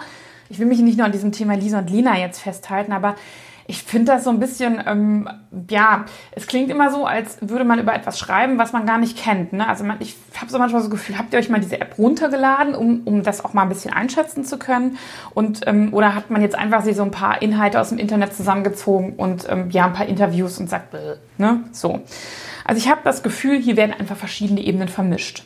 Ich 0.49 0.59
will 0.59 0.65
mich 0.65 0.79
nicht 0.79 0.97
nur 0.97 1.05
an 1.05 1.11
diesem 1.11 1.31
Thema 1.31 1.55
Lisa 1.55 1.79
und 1.79 1.89
Lena 1.89 2.17
jetzt 2.17 2.41
festhalten, 2.41 2.91
aber 2.93 3.15
ich 3.67 3.83
finde 3.83 4.11
das 4.13 4.23
so 4.23 4.29
ein 4.29 4.39
bisschen, 4.39 4.81
ähm, 4.85 5.29
ja, 5.69 6.05
es 6.31 6.47
klingt 6.47 6.69
immer 6.69 6.91
so, 6.91 7.05
als 7.05 7.37
würde 7.41 7.63
man 7.63 7.79
über 7.79 7.93
etwas 7.93 8.19
schreiben, 8.19 8.57
was 8.57 8.73
man 8.73 8.85
gar 8.85 8.97
nicht 8.97 9.17
kennt. 9.17 9.53
Ne? 9.53 9.67
Also 9.67 9.83
man, 9.83 9.97
ich 9.99 10.15
habe 10.39 10.51
so 10.51 10.57
manchmal 10.57 10.81
so 10.81 10.89
das 10.89 10.97
Gefühl, 10.97 11.17
habt 11.17 11.33
ihr 11.33 11.39
euch 11.39 11.49
mal 11.49 11.59
diese 11.59 11.79
App 11.79 11.97
runtergeladen, 11.97 12.75
um, 12.75 13.01
um 13.05 13.23
das 13.23 13.43
auch 13.43 13.53
mal 13.53 13.63
ein 13.63 13.69
bisschen 13.69 13.93
einschätzen 13.93 14.43
zu 14.43 14.57
können? 14.57 14.97
Und 15.33 15.61
ähm, 15.67 15.93
oder 15.93 16.15
hat 16.15 16.29
man 16.29 16.41
jetzt 16.41 16.55
einfach 16.55 16.83
sich 16.83 16.95
so 16.95 17.03
ein 17.03 17.11
paar 17.11 17.41
Inhalte 17.41 17.79
aus 17.79 17.89
dem 17.89 17.97
Internet 17.97 18.35
zusammengezogen 18.35 19.13
und 19.13 19.47
ähm, 19.49 19.69
ja, 19.71 19.85
ein 19.85 19.93
paar 19.93 20.07
Interviews 20.07 20.59
und 20.59 20.69
sagt, 20.69 20.93
ne? 21.37 21.63
So. 21.71 22.01
Also 22.65 22.77
ich 22.77 22.89
habe 22.89 23.01
das 23.03 23.23
Gefühl, 23.23 23.59
hier 23.59 23.77
werden 23.77 23.93
einfach 23.97 24.15
verschiedene 24.15 24.61
Ebenen 24.61 24.87
vermischt. 24.87 25.43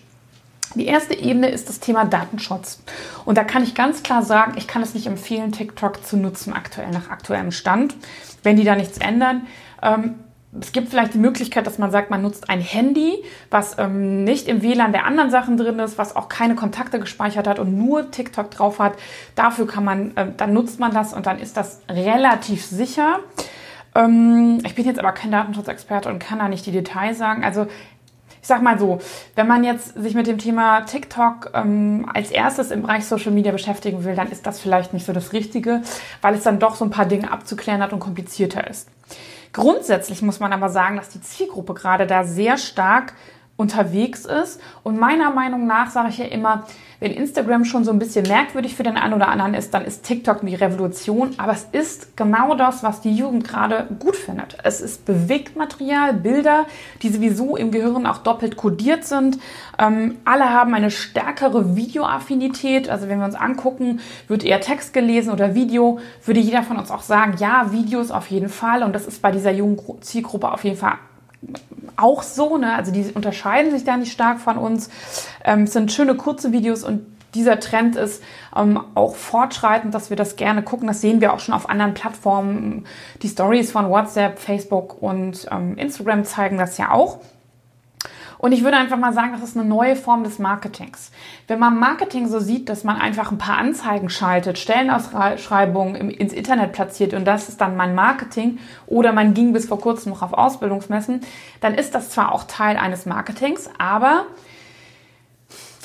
Die 0.76 0.86
erste 0.86 1.18
Ebene 1.18 1.50
ist 1.50 1.70
das 1.70 1.80
Thema 1.80 2.06
Datenschutz. 2.06 2.82
Und 3.24 3.38
da 3.38 3.44
kann 3.44 3.64
ich 3.64 3.76
ganz 3.76 4.04
klar 4.04 4.24
sagen, 4.24 4.54
ich 4.58 4.68
kann 4.68 4.82
es 4.82 4.94
nicht 4.94 5.08
empfehlen, 5.08 5.52
TikTok 5.52 6.06
zu 6.06 6.18
nutzen 6.18 6.54
aktuell 6.54 6.92
nach 6.92 7.10
aktuellem 7.10 7.52
Stand, 7.52 7.96
wenn 8.44 8.58
die 8.58 8.64
da 8.64 8.76
nichts 8.76 8.98
ändern. 8.98 9.48
Ähm, 9.82 10.16
es 10.60 10.72
gibt 10.72 10.90
vielleicht 10.90 11.14
die 11.14 11.20
Möglichkeit, 11.20 11.68
dass 11.68 11.78
man 11.78 11.92
sagt, 11.92 12.10
man 12.10 12.22
nutzt 12.22 12.50
ein 12.50 12.62
Handy, 12.62 13.24
was 13.50 13.78
ähm, 13.78 14.24
nicht 14.24 14.48
im 14.48 14.62
WLAN 14.62 14.92
der 14.92 15.06
anderen 15.06 15.30
Sachen 15.30 15.58
drin 15.58 15.80
ist, 15.80 15.98
was 15.98 16.16
auch 16.16 16.30
keine 16.30 16.56
Kontakte 16.56 17.00
gespeichert 17.00 17.48
hat 17.48 17.60
und 17.60 17.78
nur 17.78 18.12
TikTok 18.12 18.52
drauf 18.52 18.80
hat. 18.80 18.94
Dafür 19.36 19.68
kann 19.68 19.84
man, 19.84 20.16
äh, 20.16 20.28
dann 20.36 20.54
nutzt 20.54 20.80
man 20.80 20.94
das 20.94 21.14
und 21.14 21.26
dann 21.26 21.40
ist 21.40 21.58
das 21.58 21.82
relativ 21.90 22.66
sicher. 22.66 23.20
Ähm, 23.96 24.60
ich 24.66 24.76
bin 24.76 24.86
jetzt 24.86 25.00
aber 25.00 25.12
kein 25.12 25.32
Datenschutzexperte 25.32 26.10
und 26.10 26.20
kann 26.20 26.40
da 26.40 26.48
nicht 26.48 26.66
die 26.66 26.72
Details 26.72 27.18
sagen. 27.18 27.44
Also 27.44 27.68
ich 28.46 28.48
sag 28.48 28.62
mal 28.62 28.78
so, 28.78 29.00
wenn 29.34 29.48
man 29.48 29.64
jetzt 29.64 29.96
sich 29.96 30.14
mit 30.14 30.28
dem 30.28 30.38
Thema 30.38 30.82
TikTok 30.82 31.50
ähm, 31.56 32.08
als 32.14 32.30
erstes 32.30 32.70
im 32.70 32.84
Bereich 32.84 33.04
Social 33.08 33.32
Media 33.32 33.52
beschäftigen 33.52 34.04
will, 34.04 34.14
dann 34.14 34.30
ist 34.30 34.46
das 34.46 34.60
vielleicht 34.60 34.94
nicht 34.94 35.04
so 35.04 35.14
das 35.14 35.34
Richtige, 35.34 35.82
weil 36.22 36.36
es 36.36 36.44
dann 36.44 36.60
doch 36.60 36.76
so 36.76 36.86
ein 36.86 36.92
paar 36.92 37.08
Dinge 37.08 37.32
abzuklären 37.32 37.82
hat 37.82 37.92
und 37.92 37.98
komplizierter 37.98 38.70
ist. 38.70 38.88
Grundsätzlich 39.52 40.22
muss 40.22 40.40
man 40.40 40.54
aber 40.54 40.70
sagen, 40.70 40.96
dass 40.96 41.10
die 41.10 41.22
Zielgruppe 41.22 41.74
gerade 41.74 42.06
da 42.06 42.24
sehr 42.24 42.60
stark 42.60 43.14
unterwegs 43.58 44.26
ist. 44.26 44.60
Und 44.84 45.00
meiner 45.00 45.32
Meinung 45.32 45.66
nach 45.66 45.90
sage 45.90 46.10
ich 46.10 46.18
ja 46.18 46.26
immer, 46.26 46.66
wenn 47.00 47.12
Instagram 47.12 47.66
schon 47.66 47.86
so 47.86 47.92
ein 47.92 48.00
bisschen 48.00 48.28
merkwürdig 48.28 48.76
für 48.76 48.84
den 48.84 48.98
einen 48.98 49.14
oder 49.14 49.30
anderen 49.30 49.54
ist, 49.54 49.74
dann 49.74 49.86
ist 49.86 50.04
TikTok 50.04 50.42
die 50.46 50.56
Revolution. 50.56 51.32
Aber 51.38 51.54
es 51.54 51.68
ist 51.72 52.18
genau 52.18 52.56
das, 52.56 52.84
was 52.84 53.02
die 53.02 53.16
Jugend 53.16 53.48
gerade 53.48 53.88
gut 54.00 54.16
findet. 54.16 54.58
Es 54.64 54.82
ist 54.82 55.06
Bewegtmaterial, 55.06 56.14
Bilder, 56.14 56.66
die 57.02 57.10
sowieso 57.10 57.56
im 57.56 57.72
Gehirn 57.72 58.06
auch 58.06 58.20
doppelt 58.20 58.58
kodiert 58.58 59.06
sind. 59.06 59.40
Ähm, 59.80 60.18
alle 60.26 60.50
haben 60.50 60.74
eine 60.74 60.92
stärkere 60.92 61.76
Videoaffinität. 61.78 62.90
Also 62.90 63.08
wenn 63.08 63.20
wir 63.20 63.26
uns 63.26 63.36
angucken, 63.36 64.00
wird 64.28 64.44
eher 64.44 64.60
Text 64.60 64.94
gelesen 64.94 65.32
oder 65.32 65.56
Video, 65.56 66.00
würde 66.26 66.42
jeder 66.42 66.64
von 66.64 66.78
uns 66.78 66.92
auch 66.92 67.04
sagen, 67.04 67.36
ja, 67.40 67.72
Videos 67.72 68.12
auf 68.12 68.28
jeden 68.28 68.50
Fall. 68.50 68.84
Und 68.84 68.94
das 68.94 69.06
ist 69.06 69.22
bei 69.22 69.32
dieser 69.32 69.52
jungen 69.52 69.80
Zielgruppe 70.02 70.52
auf 70.52 70.64
jeden 70.64 70.78
Fall 70.78 70.98
auch 71.98 72.24
so, 72.24 72.58
ne? 72.58 72.74
Also 72.74 72.92
die 72.92 73.12
unterscheiden 73.14 73.72
sich 73.72 73.84
da 73.84 73.98
nicht 73.98 74.12
stark 74.12 74.40
von 74.40 74.58
uns. 74.58 74.90
Ähm, 75.44 75.64
es 75.64 75.74
sind 75.74 75.92
schöne 75.92 76.16
kurze 76.16 76.52
Videos 76.52 76.84
und 76.84 77.06
dieser 77.36 77.60
Trend 77.60 77.98
ist 77.98 78.24
ähm, 78.56 78.80
auch 78.96 79.16
fortschreitend, 79.16 79.94
dass 79.94 80.10
wir 80.10 80.18
das 80.18 80.38
gerne 80.38 80.64
gucken. 80.64 80.88
Das 80.88 81.02
sehen 81.02 81.22
wir 81.22 81.34
auch 81.34 81.40
schon 81.40 81.54
auf 81.54 81.70
anderen 81.70 81.94
Plattformen. 81.94 82.86
Die 83.22 83.28
Stories 83.28 83.72
von 83.72 83.90
WhatsApp, 83.90 84.40
Facebook 84.40 85.02
und 85.02 85.48
ähm, 85.52 85.78
Instagram 85.78 86.24
zeigen 86.24 86.58
das 86.58 86.78
ja 86.78 86.92
auch. 86.92 87.20
Und 88.46 88.52
ich 88.52 88.64
würde 88.64 88.78
einfach 88.78 89.00
mal 89.00 89.12
sagen, 89.12 89.32
das 89.32 89.42
ist 89.42 89.58
eine 89.58 89.68
neue 89.68 89.96
Form 89.96 90.24
des 90.24 90.38
Marketings. 90.38 91.10
Wenn 91.48 91.58
man 91.58 91.80
Marketing 91.80 92.28
so 92.28 92.38
sieht, 92.38 92.70
dass 92.70 92.84
man 92.84 93.02
einfach 93.02 93.32
ein 93.32 93.40
paar 93.40 93.58
Anzeigen 93.58 94.08
schaltet, 94.08 94.60
Stellenausschreibungen 94.60 96.12
ins 96.12 96.32
Internet 96.32 96.72
platziert 96.72 97.16
und 97.16 97.26
das 97.26 97.50
ist 97.50 97.60
dann 97.60 97.76
mein 97.76 97.96
Marketing 97.96 98.60
oder 98.86 99.14
man 99.14 99.34
ging 99.34 99.52
bis 99.52 99.66
vor 99.66 99.80
kurzem 99.80 100.12
noch 100.12 100.22
auf 100.22 100.34
Ausbildungsmessen, 100.34 101.22
dann 101.60 101.74
ist 101.74 101.96
das 101.96 102.12
zwar 102.12 102.32
auch 102.32 102.44
Teil 102.44 102.78
eines 102.78 103.08
Marketings, 103.08 103.68
aber 103.80 104.28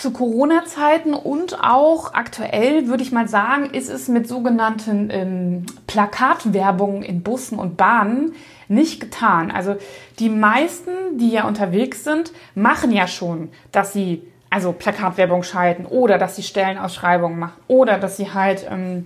zu 0.00 0.12
Corona-Zeiten 0.12 1.12
und 1.12 1.62
auch 1.62 2.14
aktuell 2.14 2.86
würde 2.88 3.02
ich 3.02 3.12
mal 3.12 3.28
sagen, 3.28 3.66
ist 3.66 3.90
es 3.90 4.08
mit 4.08 4.26
sogenannten 4.26 5.10
ähm, 5.10 5.66
Plakatwerbungen 5.86 7.02
in 7.02 7.22
Bussen 7.22 7.58
und 7.58 7.76
Bahnen 7.76 8.32
nicht 8.66 8.98
getan. 8.98 9.50
Also 9.50 9.76
die 10.18 10.30
meisten, 10.30 11.18
die 11.18 11.30
ja 11.30 11.46
unterwegs 11.46 12.02
sind, 12.02 12.32
machen 12.54 12.92
ja 12.92 13.06
schon, 13.06 13.50
dass 13.72 13.92
sie 13.92 14.22
also 14.48 14.72
Plakatwerbung 14.72 15.42
schalten 15.42 15.84
oder 15.84 16.16
dass 16.16 16.34
sie 16.34 16.44
Stellenausschreibungen 16.44 17.38
machen 17.38 17.60
oder 17.68 17.98
dass 17.98 18.16
sie 18.16 18.32
halt 18.32 18.66
ähm, 18.70 19.04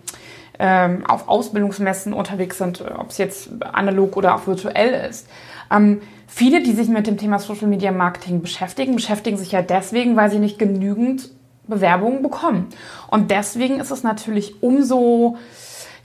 ähm, 0.61 1.05
auf 1.09 1.29
Ausbildungsmessen 1.29 2.13
unterwegs 2.13 2.59
sind, 2.59 2.85
ob 2.97 3.11
es 3.11 3.19
jetzt 3.19 3.51
analog 3.65 4.17
oder 4.17 4.37
auch 4.37 4.47
virtuell 4.47 5.09
ist. 5.11 5.29
Ähm, 5.73 6.03
viele, 6.35 6.63
die 6.63 6.73
sich 6.73 6.89
mit 6.89 7.07
dem 7.07 7.17
Thema 7.17 7.39
Social 7.39 7.69
Media 7.69 7.93
Marketing 7.93 8.43
beschäftigen, 8.43 8.97
beschäftigen 8.97 9.37
sich 9.37 9.53
ja 9.53 9.63
deswegen, 9.63 10.17
weil 10.17 10.31
sie 10.31 10.41
nicht 10.41 10.59
genügend 10.59 11.31
Bewerbungen 11.69 12.23
bekommen. 12.23 12.71
Und 13.09 13.31
deswegen 13.31 13.79
ist 13.79 13.93
es 13.93 14.03
natürlich 14.03 14.61
umso 14.61 15.37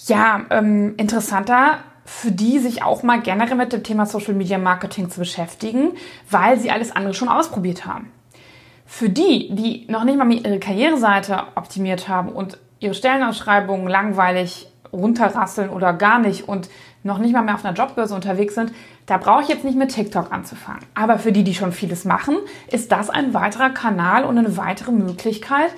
ja, 0.06 0.46
ähm, 0.52 0.94
interessanter, 0.98 1.80
für 2.06 2.32
die 2.32 2.60
sich 2.60 2.84
auch 2.84 3.02
mal 3.02 3.22
generell 3.22 3.56
mit 3.56 3.74
dem 3.74 3.84
Thema 3.84 4.06
Social 4.06 4.36
Media 4.36 4.60
Marketing 4.60 5.10
zu 5.10 5.20
beschäftigen, 5.20 5.94
weil 6.30 6.60
sie 6.60 6.70
alles 6.70 6.96
andere 6.96 7.16
schon 7.16 7.28
ausprobiert 7.28 7.88
haben. 7.88 8.12
Für 8.86 9.10
die, 9.10 9.54
die 9.56 9.86
noch 9.92 10.04
nicht 10.04 10.18
mal 10.18 10.32
ihre 10.32 10.60
Karriereseite 10.60 11.42
optimiert 11.56 12.08
haben 12.08 12.30
und 12.30 12.60
ihre 12.80 12.94
Stellenausschreibungen 12.94 13.88
langweilig 13.88 14.68
runterrasseln 14.94 15.70
oder 15.70 15.94
gar 15.94 16.20
nicht 16.20 16.48
und 16.48 16.70
noch 17.04 17.18
nicht 17.18 17.34
mal 17.34 17.42
mehr 17.42 17.56
auf 17.56 17.66
einer 17.66 17.78
Jobbörse 17.78 18.14
unterwegs 18.14 18.56
sind, 18.56 18.74
da 19.06 19.18
brauche 19.18 19.44
ich 19.44 19.48
jetzt 19.48 19.64
nicht 19.64 19.78
mit 19.78 19.94
TikTok 19.94 20.32
anzufangen. 20.32 20.86
Aber 20.96 21.18
für 21.18 21.32
die, 21.32 21.44
die 21.44 21.56
schon 21.56 21.72
vieles 21.72 22.06
machen, 22.06 22.38
ist 22.72 22.92
das 22.92 23.10
ein 23.10 23.34
weiterer 23.34 23.70
Kanal 23.70 24.26
und 24.26 24.38
eine 24.38 24.58
weitere 24.58 24.92
Möglichkeit, 24.92 25.74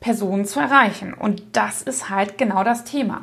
Personen 0.00 0.44
zu 0.44 0.60
erreichen. 0.60 1.14
Und 1.14 1.42
das 1.52 1.82
ist 1.82 2.10
halt 2.10 2.38
genau 2.38 2.64
das 2.64 2.84
Thema. 2.84 3.22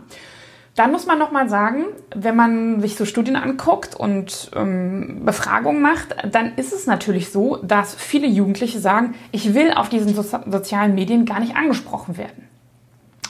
Dann 0.76 0.92
muss 0.92 1.06
man 1.06 1.20
noch 1.20 1.32
mal 1.32 1.50
sagen, 1.50 1.86
wenn 2.16 2.38
man 2.38 2.80
sich 2.80 2.96
so 2.96 3.04
Studien 3.04 3.36
anguckt 3.36 3.96
und 3.96 4.50
ähm, 4.56 5.26
Befragungen 5.26 5.82
macht, 5.82 6.16
dann 6.32 6.54
ist 6.56 6.72
es 6.72 6.88
natürlich 6.88 7.32
so, 7.32 7.58
dass 7.58 7.96
viele 7.96 8.28
Jugendliche 8.28 8.80
sagen, 8.80 9.16
ich 9.34 9.54
will 9.54 9.74
auf 9.74 9.90
diesen 9.90 10.14
so 10.16 10.22
sozialen 10.22 10.96
Medien 10.96 11.26
gar 11.26 11.42
nicht 11.42 11.58
angesprochen 11.58 12.16
werden. 12.18 12.48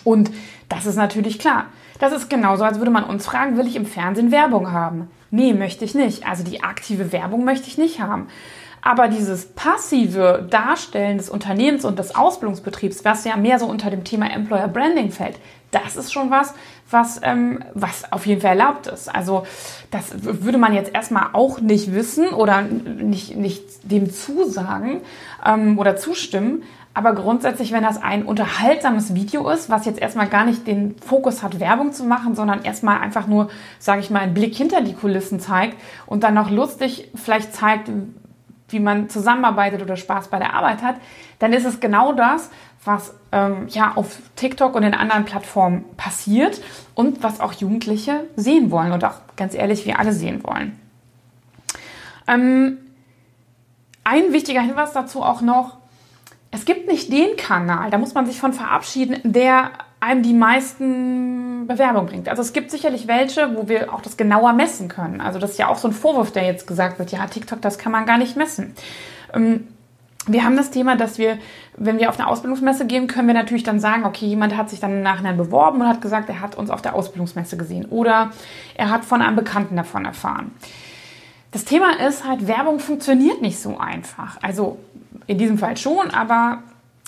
Und 0.04 0.30
das 0.70 0.86
ist 0.86 0.96
natürlich 0.96 1.40
klar. 1.40 1.66
Das 2.00 2.14
ist 2.14 2.30
genauso, 2.30 2.64
als 2.64 2.80
würde 2.80 2.92
man 2.92 3.04
uns 3.04 3.26
fragen, 3.26 3.58
will 3.58 3.68
ich 3.68 3.76
im 3.76 3.86
Fernsehen 3.86 4.32
Werbung 4.32 4.72
haben? 4.72 5.10
Nee, 5.32 5.54
möchte 5.54 5.86
ich 5.86 5.94
nicht. 5.94 6.26
Also 6.26 6.44
die 6.44 6.64
aktive 6.64 7.12
Werbung 7.12 7.44
möchte 7.44 7.68
ich 7.68 7.78
nicht 7.78 8.00
haben. 8.02 8.28
Aber 8.82 9.10
dieses 9.10 9.46
passive 9.48 10.48
Darstellen 10.50 11.18
des 11.18 11.30
Unternehmens 11.30 11.84
und 11.84 12.00
des 12.00 12.16
Ausbildungsbetriebs, 12.16 13.04
was 13.04 13.26
ja 13.26 13.36
mehr 13.36 13.60
so 13.60 13.66
unter 13.66 13.90
dem 13.90 14.06
Thema 14.06 14.32
Employer 14.32 14.70
Branding 14.70 15.12
fällt, 15.12 15.36
das 15.72 15.96
ist 15.96 16.12
schon 16.12 16.32
was, 16.32 16.56
was, 16.90 17.20
ähm, 17.24 17.64
was 17.74 18.12
auf 18.12 18.26
jeden 18.26 18.42
Fall 18.42 18.58
erlaubt 18.58 18.88
ist. 18.88 19.14
Also 19.14 19.46
das 19.92 20.12
würde 20.24 20.58
man 20.58 20.74
jetzt 20.74 20.94
erstmal 20.96 21.28
auch 21.34 21.60
nicht 21.60 21.94
wissen 21.94 22.30
oder 22.30 22.62
nicht, 22.62 23.36
nicht 23.36 23.64
dem 23.84 24.12
zusagen 24.12 25.02
ähm, 25.46 25.78
oder 25.78 25.98
zustimmen. 25.98 26.64
Aber 27.00 27.16
grundsätzlich, 27.16 27.72
wenn 27.72 27.84
das 27.84 28.02
ein 28.02 28.26
unterhaltsames 28.26 29.16
Video 29.16 29.50
ist, 29.50 29.70
was 29.70 29.86
jetzt 29.86 30.02
erstmal 30.02 30.28
gar 30.28 30.44
nicht 30.44 30.68
den 30.68 30.98
Fokus 30.98 31.42
hat, 31.42 31.62
Werbung 31.62 31.94
zu 31.94 32.04
machen, 32.04 32.36
sondern 32.36 32.66
erstmal 32.66 33.00
einfach 33.00 33.26
nur, 33.26 33.50
sage 33.80 34.02
ich 34.02 34.10
mal, 34.10 34.20
einen 34.20 34.34
Blick 34.34 34.54
hinter 34.54 34.82
die 34.82 34.94
Kulissen 34.94 35.40
zeigt 35.40 35.78
und 36.08 36.26
dann 36.26 36.34
noch 36.34 36.52
lustig 36.52 37.10
vielleicht 37.16 37.56
zeigt, 37.56 37.90
wie 38.68 38.82
man 38.82 39.08
zusammenarbeitet 39.08 39.82
oder 39.82 39.96
Spaß 39.96 40.28
bei 40.28 40.40
der 40.40 40.54
Arbeit 40.54 40.84
hat, 40.84 40.96
dann 41.40 41.54
ist 41.54 41.64
es 41.64 41.80
genau 41.80 42.12
das, 42.12 42.50
was 42.84 43.16
ähm, 43.32 43.68
ja 43.70 43.94
auf 43.96 44.18
TikTok 44.36 44.76
und 44.76 44.84
in 44.84 44.94
anderen 44.94 45.24
Plattformen 45.24 45.86
passiert 45.96 46.60
und 46.96 47.24
was 47.24 47.40
auch 47.40 47.54
Jugendliche 47.54 48.26
sehen 48.36 48.72
wollen 48.72 48.92
und 48.92 49.06
auch 49.06 49.22
ganz 49.38 49.56
ehrlich 49.56 49.86
wir 49.86 50.00
alle 50.00 50.12
sehen 50.12 50.44
wollen. 50.44 50.78
Ähm, 52.28 52.78
ein 54.04 54.34
wichtiger 54.34 54.60
Hinweis 54.60 54.92
dazu 54.92 55.24
auch 55.24 55.40
noch, 55.40 55.79
es 56.52 56.66
gibt 56.66 56.88
nicht 56.88 57.12
den 57.12 57.36
Kanal, 57.38 57.92
da 57.92 57.98
muss 57.98 58.14
man 58.14 58.26
sich 58.26 58.40
von 58.40 58.54
verabschieden, 58.54 59.20
der 59.24 59.72
einem 60.00 60.24
die 60.24 60.34
meisten 60.34 61.68
Bewerbungen 61.68 62.08
bringt. 62.08 62.30
Also 62.30 62.42
es 62.42 62.54
gibt 62.54 62.72
sicherlich 62.72 63.08
welche, 63.08 63.56
wo 63.56 63.68
wir 63.68 63.94
auch 63.94 64.02
das 64.02 64.18
genauer 64.18 64.54
messen 64.54 64.88
können. 64.88 65.22
Also 65.22 65.40
das 65.40 65.52
ist 65.52 65.60
ja 65.60 65.68
auch 65.68 65.78
so 65.78 65.90
ein 65.90 65.94
Vorwurf, 65.94 66.32
der 66.32 66.46
jetzt 66.46 66.68
gesagt 66.68 67.00
wird, 67.00 67.12
ja, 67.12 67.26
TikTok, 67.28 67.62
das 67.62 67.78
kann 67.78 67.92
man 67.92 68.06
gar 68.06 68.18
nicht 68.18 68.38
messen. 68.38 68.74
Ähm, 69.34 69.68
wir 70.26 70.44
haben 70.44 70.56
das 70.56 70.72
Thema, 70.72 70.96
dass 70.96 71.18
wir, 71.18 71.38
wenn 71.76 72.00
wir 72.00 72.10
auf 72.10 72.20
eine 72.20 72.28
Ausbildungsmesse 72.28 72.86
gehen, 72.86 73.08
können 73.08 73.28
wir 73.28 73.34
natürlich 73.34 73.64
dann 73.64 73.80
sagen, 73.80 74.06
okay, 74.06 74.26
jemand 74.26 74.56
hat 74.56 74.70
sich 74.70 74.80
dann 74.80 74.92
im 74.92 75.02
Nachhinein 75.02 75.38
beworben 75.38 75.82
und 75.82 75.88
hat 75.88 76.02
gesagt, 76.02 76.30
er 76.30 76.40
hat 76.40 76.56
uns 76.56 76.70
auf 76.70 76.82
der 76.82 76.96
Ausbildungsmesse 76.96 77.58
gesehen 77.58 77.86
oder 77.86 78.32
er 78.76 78.90
hat 78.90 79.06
von 79.06 79.22
einem 79.22 79.36
Bekannten 79.36 79.76
davon 79.76 80.06
erfahren. 80.06 80.52
Das 81.52 81.66
Thema 81.66 82.00
ist 82.08 82.28
halt, 82.28 82.48
Werbung 82.48 82.80
funktioniert 82.80 83.42
nicht 83.42 83.60
so 83.60 83.78
einfach. 83.78 84.38
Also 84.42 84.78
in 85.30 85.38
diesem 85.38 85.60
Fall 85.60 85.78
schon, 85.78 86.10
aber 86.10 86.64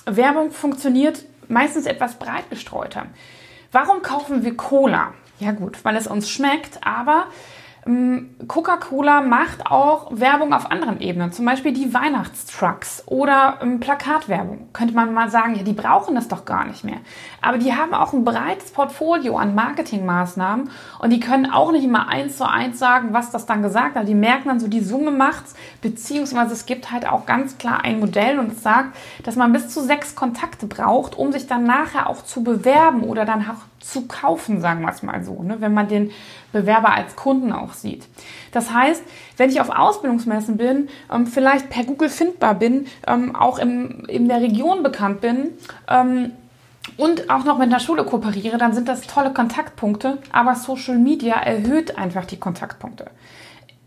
Werbung 0.06 0.52
funktioniert 0.52 1.26
meistens 1.48 1.88
etwas 1.88 2.20
breit 2.20 2.48
gestreuter. 2.52 3.08
Warum 3.72 4.04
kaufen 4.04 4.44
wir 4.44 4.56
Cola? 4.56 5.16
Ja 5.40 5.54
gut, 5.54 5.84
weil 5.84 5.96
es 5.96 6.06
uns 6.06 6.30
schmeckt, 6.30 6.86
aber 6.86 7.26
Coca-Cola 8.48 9.22
macht 9.22 9.66
auch 9.66 10.12
Werbung 10.12 10.54
auf 10.54 10.70
anderen 10.70 11.02
Ebenen, 11.02 11.32
zum 11.32 11.46
Beispiel 11.46 11.74
die 11.74 11.94
Weihnachtstrucks 11.94 13.04
oder 13.08 13.58
ähm, 13.62 13.80
Plakatwerbung. 13.80 14.70
Könnte 14.72 14.94
man 14.94 15.12
mal 15.16 15.32
sagen, 15.32 15.56
ja, 15.56 15.64
die 15.64 15.74
brauchen 15.74 16.14
das 16.14 16.28
doch 16.28 16.46
gar 16.46 16.66
nicht 16.66 16.84
mehr. 16.84 16.98
Aber 17.42 17.58
die 17.58 17.74
haben 17.74 17.96
auch 17.96 18.14
ein 18.14 18.24
breites 18.24 18.72
Portfolio 18.72 19.38
an 19.38 19.56
Marketingmaßnahmen 19.56 20.70
und 21.00 21.10
die 21.10 21.20
können 21.20 21.52
auch 21.52 21.72
nicht 21.72 21.84
immer 21.84 22.08
eins 22.08 22.38
zu 22.38 22.48
eins 22.48 22.78
sagen, 22.78 23.14
was 23.14 23.32
das 23.32 23.48
dann 23.48 23.64
gesagt 23.64 23.96
hat. 23.96 24.08
Die 24.08 24.14
merken 24.14 24.50
dann 24.50 24.60
so, 24.60 24.68
die 24.68 24.82
Summe 24.82 25.10
macht's, 25.10 25.56
beziehungsweise 25.82 26.54
es 26.54 26.68
gibt 26.68 26.92
halt 26.92 27.08
auch 27.08 27.26
ganz 27.26 27.58
klar 27.58 27.84
ein 27.84 28.00
Modell 28.00 28.38
und 28.38 28.52
es 28.52 28.62
sagt, 28.62 28.96
dass 29.24 29.36
man 29.36 29.54
bis 29.54 29.70
zu 29.70 29.82
sechs 29.82 30.14
Kontakte 30.14 30.68
braucht, 30.68 31.18
um 31.18 31.32
sich 31.32 31.48
dann 31.48 31.64
nachher 31.64 32.08
auch 32.08 32.24
zu 32.24 32.44
bewerben 32.44 33.02
oder 33.02 33.26
dann 33.26 33.42
auch 33.42 33.71
zu 33.82 34.08
kaufen, 34.08 34.62
sagen 34.62 34.82
wir 34.82 34.90
es 34.90 35.04
mal 35.04 35.24
so, 35.24 35.42
ne? 35.44 35.58
wenn 35.60 35.74
man 35.74 35.88
den 35.88 36.12
Bewerber 36.52 36.94
als 36.94 37.16
Kunden 37.16 37.52
auch 37.52 37.74
sieht. 37.74 38.08
Das 38.52 38.74
heißt, 38.74 39.04
wenn 39.38 39.50
ich 39.50 39.62
auf 39.62 39.70
Ausbildungsmessen 39.70 40.58
bin, 40.58 40.90
ähm, 41.12 41.28
vielleicht 41.28 41.70
per 41.70 41.84
Google 41.84 42.10
findbar 42.10 42.56
bin, 42.56 42.88
ähm, 43.08 43.36
auch 43.36 43.60
im, 43.60 44.06
in 44.06 44.28
der 44.28 44.42
Region 44.42 44.84
bekannt 44.84 45.22
bin 45.22 45.50
ähm, 45.88 46.32
und 46.98 47.30
auch 47.30 47.44
noch 47.44 47.58
mit 47.58 47.68
einer 47.68 47.80
Schule 47.80 48.04
kooperiere, 48.06 48.58
dann 48.58 48.74
sind 48.74 48.88
das 48.88 49.02
tolle 49.02 49.34
Kontaktpunkte, 49.34 50.20
aber 50.32 50.56
Social 50.56 50.98
Media 50.98 51.36
erhöht 51.36 51.98
einfach 51.98 52.26
die 52.26 52.38
Kontaktpunkte. 52.38 53.10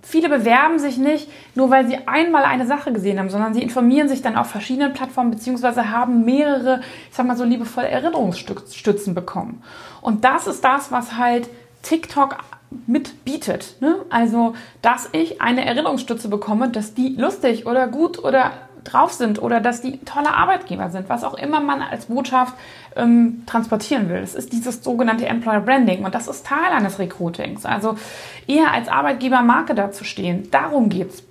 Viele 0.04 0.28
bewerben 0.28 0.78
sich 0.78 0.98
nicht 0.98 1.28
nur, 1.54 1.70
weil 1.70 1.86
sie 1.88 2.06
einmal 2.06 2.44
eine 2.44 2.66
Sache 2.66 2.92
gesehen 2.92 3.18
haben, 3.18 3.30
sondern 3.30 3.54
sie 3.54 3.62
informieren 3.62 4.08
sich 4.08 4.20
dann 4.20 4.36
auf 4.36 4.48
verschiedenen 4.48 4.92
Plattformen 4.92 5.30
beziehungsweise 5.30 5.90
haben 5.90 6.24
mehrere, 6.26 6.80
ich 7.10 7.16
sag 7.16 7.26
mal 7.26 7.38
so 7.38 7.44
liebevoll 7.44 7.84
Erinnerungsstützen 7.84 9.14
bekommen. 9.14 9.62
Und 10.02 10.24
das 10.24 10.46
ist 10.46 10.62
das, 10.62 10.92
was 10.92 11.16
halt 11.16 11.48
TikTok 11.82 12.36
mitbietet. 12.86 13.76
Ne? 13.80 13.96
Also, 14.10 14.54
dass 14.82 15.08
ich 15.12 15.40
eine 15.40 15.64
Erinnerungsstütze 15.64 16.28
bekomme, 16.28 16.68
dass 16.68 16.94
die 16.94 17.16
lustig 17.16 17.66
oder 17.66 17.88
gut 17.88 18.22
oder 18.22 18.52
drauf 18.84 19.12
sind 19.12 19.40
oder 19.40 19.60
dass 19.60 19.80
die 19.80 19.98
tolle 19.98 20.32
Arbeitgeber 20.34 20.90
sind, 20.90 21.08
was 21.08 21.24
auch 21.24 21.34
immer 21.34 21.60
man 21.60 21.82
als 21.82 22.06
Botschaft 22.06 22.54
ähm, 22.96 23.42
transportieren 23.46 24.08
will. 24.08 24.18
Es 24.18 24.34
ist 24.34 24.52
dieses 24.52 24.84
sogenannte 24.84 25.26
Employer 25.26 25.60
Branding 25.60 26.04
und 26.04 26.14
das 26.14 26.28
ist 26.28 26.46
Teil 26.46 26.72
eines 26.72 26.98
Recruitings. 26.98 27.64
Also 27.64 27.96
eher 28.46 28.72
als 28.72 28.88
Arbeitgeber 28.88 29.42
Marke 29.42 29.74
dazustehen. 29.74 30.50
Darum 30.50 30.88
geht's 30.88 31.22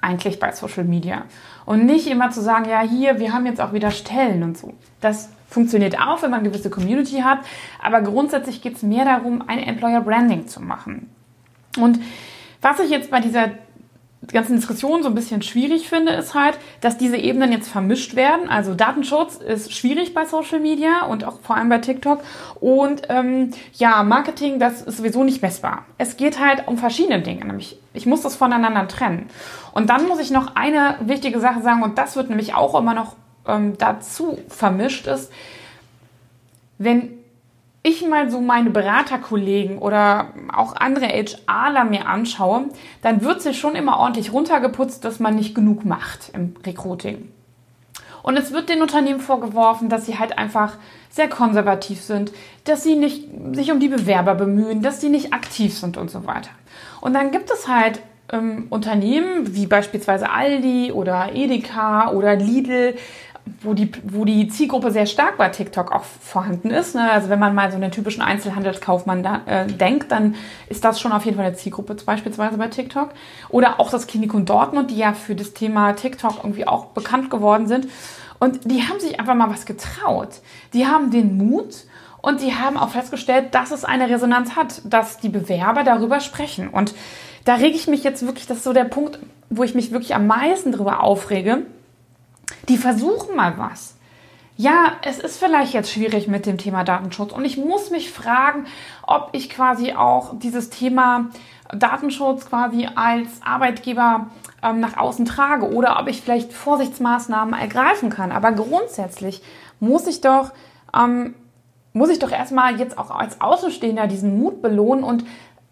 eigentlich 0.00 0.38
bei 0.38 0.52
Social 0.52 0.84
Media. 0.84 1.24
Und 1.64 1.84
nicht 1.84 2.06
immer 2.06 2.30
zu 2.30 2.40
sagen, 2.40 2.68
ja, 2.68 2.80
hier, 2.80 3.18
wir 3.18 3.32
haben 3.32 3.44
jetzt 3.46 3.60
auch 3.60 3.72
wieder 3.72 3.90
Stellen 3.90 4.42
und 4.42 4.56
so. 4.56 4.74
Das 5.00 5.30
funktioniert 5.50 6.00
auch, 6.00 6.22
wenn 6.22 6.30
man 6.30 6.40
eine 6.40 6.50
gewisse 6.50 6.70
Community 6.70 7.20
hat, 7.20 7.38
aber 7.82 8.02
grundsätzlich 8.02 8.62
geht 8.62 8.76
es 8.76 8.82
mehr 8.82 9.04
darum, 9.04 9.42
ein 9.46 9.58
Employer 9.58 10.00
Branding 10.00 10.46
zu 10.46 10.60
machen. 10.60 11.10
Und 11.78 12.00
was 12.62 12.80
ich 12.80 12.90
jetzt 12.90 13.10
bei 13.10 13.20
dieser 13.20 13.50
ganzen 14.28 14.56
Diskussion 14.56 15.02
so 15.02 15.08
ein 15.08 15.14
bisschen 15.14 15.42
schwierig 15.42 15.88
finde, 15.88 16.12
ist 16.12 16.34
halt, 16.34 16.58
dass 16.80 16.98
diese 16.98 17.16
Ebenen 17.16 17.52
jetzt 17.52 17.68
vermischt 17.68 18.16
werden. 18.16 18.48
Also 18.48 18.74
Datenschutz 18.74 19.36
ist 19.36 19.72
schwierig 19.72 20.14
bei 20.14 20.24
Social 20.24 20.58
Media 20.58 21.04
und 21.06 21.24
auch 21.24 21.40
vor 21.40 21.56
allem 21.56 21.68
bei 21.68 21.78
TikTok. 21.78 22.20
Und 22.60 23.02
ähm, 23.08 23.50
ja, 23.74 24.02
Marketing, 24.02 24.58
das 24.58 24.82
ist 24.82 24.98
sowieso 24.98 25.22
nicht 25.22 25.42
messbar. 25.42 25.84
Es 25.98 26.16
geht 26.16 26.40
halt 26.40 26.66
um 26.66 26.78
verschiedene 26.78 27.22
Dinge, 27.22 27.44
nämlich 27.44 27.78
ich 27.94 28.06
muss 28.06 28.22
das 28.22 28.36
voneinander 28.36 28.88
trennen. 28.88 29.28
Und 29.72 29.90
dann 29.90 30.08
muss 30.08 30.18
ich 30.18 30.30
noch 30.30 30.56
eine 30.56 30.96
wichtige 31.00 31.40
Sache 31.40 31.62
sagen, 31.62 31.82
und 31.82 31.98
das 31.98 32.16
wird 32.16 32.28
nämlich 32.28 32.54
auch 32.54 32.78
immer 32.78 32.94
noch 32.94 33.14
ähm, 33.46 33.78
dazu 33.78 34.38
vermischt, 34.48 35.06
ist, 35.06 35.30
wenn 36.78 37.16
ich 37.86 38.06
mal 38.06 38.30
so 38.30 38.40
meine 38.40 38.70
Beraterkollegen 38.70 39.78
oder 39.78 40.32
auch 40.52 40.74
andere 40.74 41.06
HRler 41.06 41.84
mir 41.84 42.06
anschaue, 42.06 42.64
dann 43.02 43.22
wird 43.22 43.40
sich 43.42 43.58
schon 43.58 43.76
immer 43.76 43.98
ordentlich 43.98 44.32
runtergeputzt, 44.32 45.04
dass 45.04 45.20
man 45.20 45.36
nicht 45.36 45.54
genug 45.54 45.84
macht 45.84 46.30
im 46.32 46.54
Recruiting. 46.66 47.32
Und 48.22 48.36
es 48.36 48.52
wird 48.52 48.68
den 48.68 48.82
Unternehmen 48.82 49.20
vorgeworfen, 49.20 49.88
dass 49.88 50.04
sie 50.04 50.18
halt 50.18 50.36
einfach 50.36 50.78
sehr 51.10 51.28
konservativ 51.28 52.02
sind, 52.02 52.32
dass 52.64 52.82
sie 52.82 52.96
nicht 52.96 53.28
sich 53.52 53.70
um 53.70 53.78
die 53.78 53.88
Bewerber 53.88 54.34
bemühen, 54.34 54.82
dass 54.82 55.00
sie 55.00 55.08
nicht 55.08 55.32
aktiv 55.32 55.72
sind 55.78 55.96
und 55.96 56.10
so 56.10 56.26
weiter. 56.26 56.50
Und 57.00 57.14
dann 57.14 57.30
gibt 57.30 57.52
es 57.52 57.68
halt 57.68 58.00
ähm, 58.32 58.66
Unternehmen 58.70 59.54
wie 59.54 59.66
beispielsweise 59.66 60.30
Aldi 60.30 60.92
oder 60.92 61.30
Edeka 61.34 62.10
oder 62.10 62.34
Lidl, 62.34 62.96
wo 63.62 63.74
die, 63.74 63.90
wo 64.04 64.24
die 64.24 64.48
Zielgruppe 64.48 64.90
sehr 64.90 65.06
stark 65.06 65.38
bei 65.38 65.48
TikTok 65.48 65.92
auch 65.92 66.04
vorhanden 66.04 66.70
ist. 66.70 66.94
Ne? 66.94 67.10
Also 67.10 67.28
wenn 67.28 67.38
man 67.38 67.54
mal 67.54 67.70
so 67.70 67.76
einen 67.76 67.90
typischen 67.90 68.22
Einzelhandelskaufmann 68.22 69.22
da, 69.22 69.42
äh, 69.46 69.66
denkt, 69.66 70.10
dann 70.12 70.34
ist 70.68 70.84
das 70.84 71.00
schon 71.00 71.12
auf 71.12 71.24
jeden 71.24 71.36
Fall 71.36 71.46
eine 71.46 71.56
Zielgruppe 71.56 71.94
beispielsweise 71.94 72.58
bei 72.58 72.68
TikTok. 72.68 73.10
Oder 73.48 73.80
auch 73.80 73.90
das 73.90 74.06
Klinikum 74.06 74.44
Dortmund, 74.44 74.90
die 74.90 74.98
ja 74.98 75.12
für 75.12 75.34
das 75.34 75.54
Thema 75.54 75.92
TikTok 75.92 76.38
irgendwie 76.42 76.66
auch 76.66 76.86
bekannt 76.86 77.30
geworden 77.30 77.66
sind. 77.66 77.88
Und 78.38 78.70
die 78.70 78.82
haben 78.82 79.00
sich 79.00 79.18
einfach 79.18 79.34
mal 79.34 79.50
was 79.50 79.64
getraut. 79.64 80.40
Die 80.72 80.86
haben 80.86 81.10
den 81.10 81.36
Mut 81.38 81.84
und 82.20 82.42
die 82.42 82.54
haben 82.54 82.76
auch 82.76 82.90
festgestellt, 82.90 83.54
dass 83.54 83.70
es 83.70 83.84
eine 83.84 84.08
Resonanz 84.08 84.56
hat, 84.56 84.82
dass 84.84 85.18
die 85.18 85.28
Bewerber 85.28 85.84
darüber 85.84 86.20
sprechen. 86.20 86.68
Und 86.68 86.94
da 87.44 87.54
rege 87.54 87.76
ich 87.76 87.86
mich 87.86 88.02
jetzt 88.02 88.26
wirklich, 88.26 88.46
das 88.46 88.58
ist 88.58 88.64
so 88.64 88.72
der 88.72 88.84
Punkt, 88.84 89.20
wo 89.48 89.62
ich 89.62 89.74
mich 89.74 89.92
wirklich 89.92 90.14
am 90.14 90.26
meisten 90.26 90.72
darüber 90.72 91.02
aufrege, 91.02 91.62
die 92.68 92.76
versuchen 92.76 93.36
mal 93.36 93.58
was. 93.58 93.96
Ja, 94.58 94.92
es 95.02 95.18
ist 95.18 95.38
vielleicht 95.38 95.74
jetzt 95.74 95.92
schwierig 95.92 96.28
mit 96.28 96.46
dem 96.46 96.56
Thema 96.56 96.82
Datenschutz 96.82 97.32
und 97.32 97.44
ich 97.44 97.58
muss 97.58 97.90
mich 97.90 98.10
fragen, 98.10 98.66
ob 99.06 99.28
ich 99.32 99.50
quasi 99.50 99.92
auch 99.92 100.38
dieses 100.38 100.70
Thema 100.70 101.26
Datenschutz 101.74 102.46
quasi 102.46 102.88
als 102.94 103.28
Arbeitgeber 103.44 104.28
ähm, 104.62 104.80
nach 104.80 104.96
außen 104.96 105.26
trage 105.26 105.70
oder 105.72 106.00
ob 106.00 106.08
ich 106.08 106.22
vielleicht 106.22 106.54
Vorsichtsmaßnahmen 106.54 107.58
ergreifen 107.58 108.08
kann. 108.08 108.32
Aber 108.32 108.52
grundsätzlich 108.52 109.42
muss 109.78 110.06
ich 110.06 110.22
doch 110.22 110.52
ähm, 110.96 111.34
muss 111.92 112.10
ich 112.10 112.18
doch 112.18 112.30
erstmal 112.30 112.78
jetzt 112.78 112.98
auch 112.98 113.10
als 113.10 113.40
Außenstehender 113.40 114.06
diesen 114.06 114.38
Mut 114.38 114.60
belohnen 114.60 115.02
und 115.02 115.24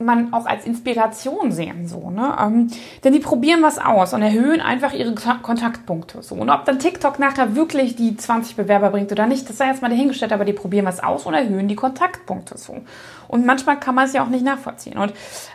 man 0.05 0.33
auch 0.33 0.47
als 0.47 0.67
Inspiration 0.67 1.53
sehen, 1.53 1.89
so, 1.89 2.11
ne? 2.11 2.37
Ähm, 2.41 2.71
denn 3.03 3.13
die 3.13 3.21
probieren 3.21 3.63
was 3.63 3.79
aus 3.79 4.13
und 4.13 4.23
erhöhen 4.23 4.61
einfach 4.61 4.93
ihre 4.93 5.15
Kontaktpunkte, 5.15 6.23
so. 6.23 6.35
Und 6.35 6.51
ob 6.51 6.65
dann 6.65 6.79
TikTok 6.79 7.19
nachher 7.19 7.57
wirklich 7.57 7.97
die 7.97 8.17
20 8.17 8.57
Bewerber 8.57 8.91
bringt 8.91 9.11
oder 9.13 9.27
nicht, 9.27 9.49
das 9.49 9.59
sei 9.59 9.69
jetzt 9.69 9.83
mal 9.83 9.89
dahingestellt, 9.89 10.33
aber 10.33 10.45
die 10.45 10.53
probieren 10.53 10.87
was 10.87 11.03
aus 11.03 11.27
und 11.27 11.35
erhöhen 11.35 11.69
die 11.69 11.77
Kontaktpunkte, 11.77 12.59
so. 12.59 12.83
Und 13.29 13.47
manchmal 13.47 13.79
kann 13.81 13.95
man 13.95 14.07
es 14.07 14.13
ja 14.13 14.23
auch 14.23 14.29
nicht 14.29 14.45
nachvollziehen. 14.45 14.99
Und 14.99 15.13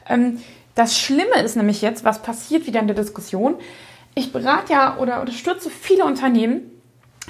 ähm, 0.07 0.39
das 0.75 0.97
Schlimme 0.97 1.41
ist 1.43 1.55
nämlich 1.55 1.81
jetzt, 1.81 2.03
was 2.03 2.21
passiert 2.21 2.65
wieder 2.65 2.79
in 2.79 2.87
der 2.87 2.95
Diskussion. 2.95 3.55
Ich 4.15 4.31
berate 4.31 4.73
ja 4.73 4.97
oder 4.97 5.19
unterstütze 5.19 5.69
viele 5.69 6.05
Unternehmen, 6.05 6.61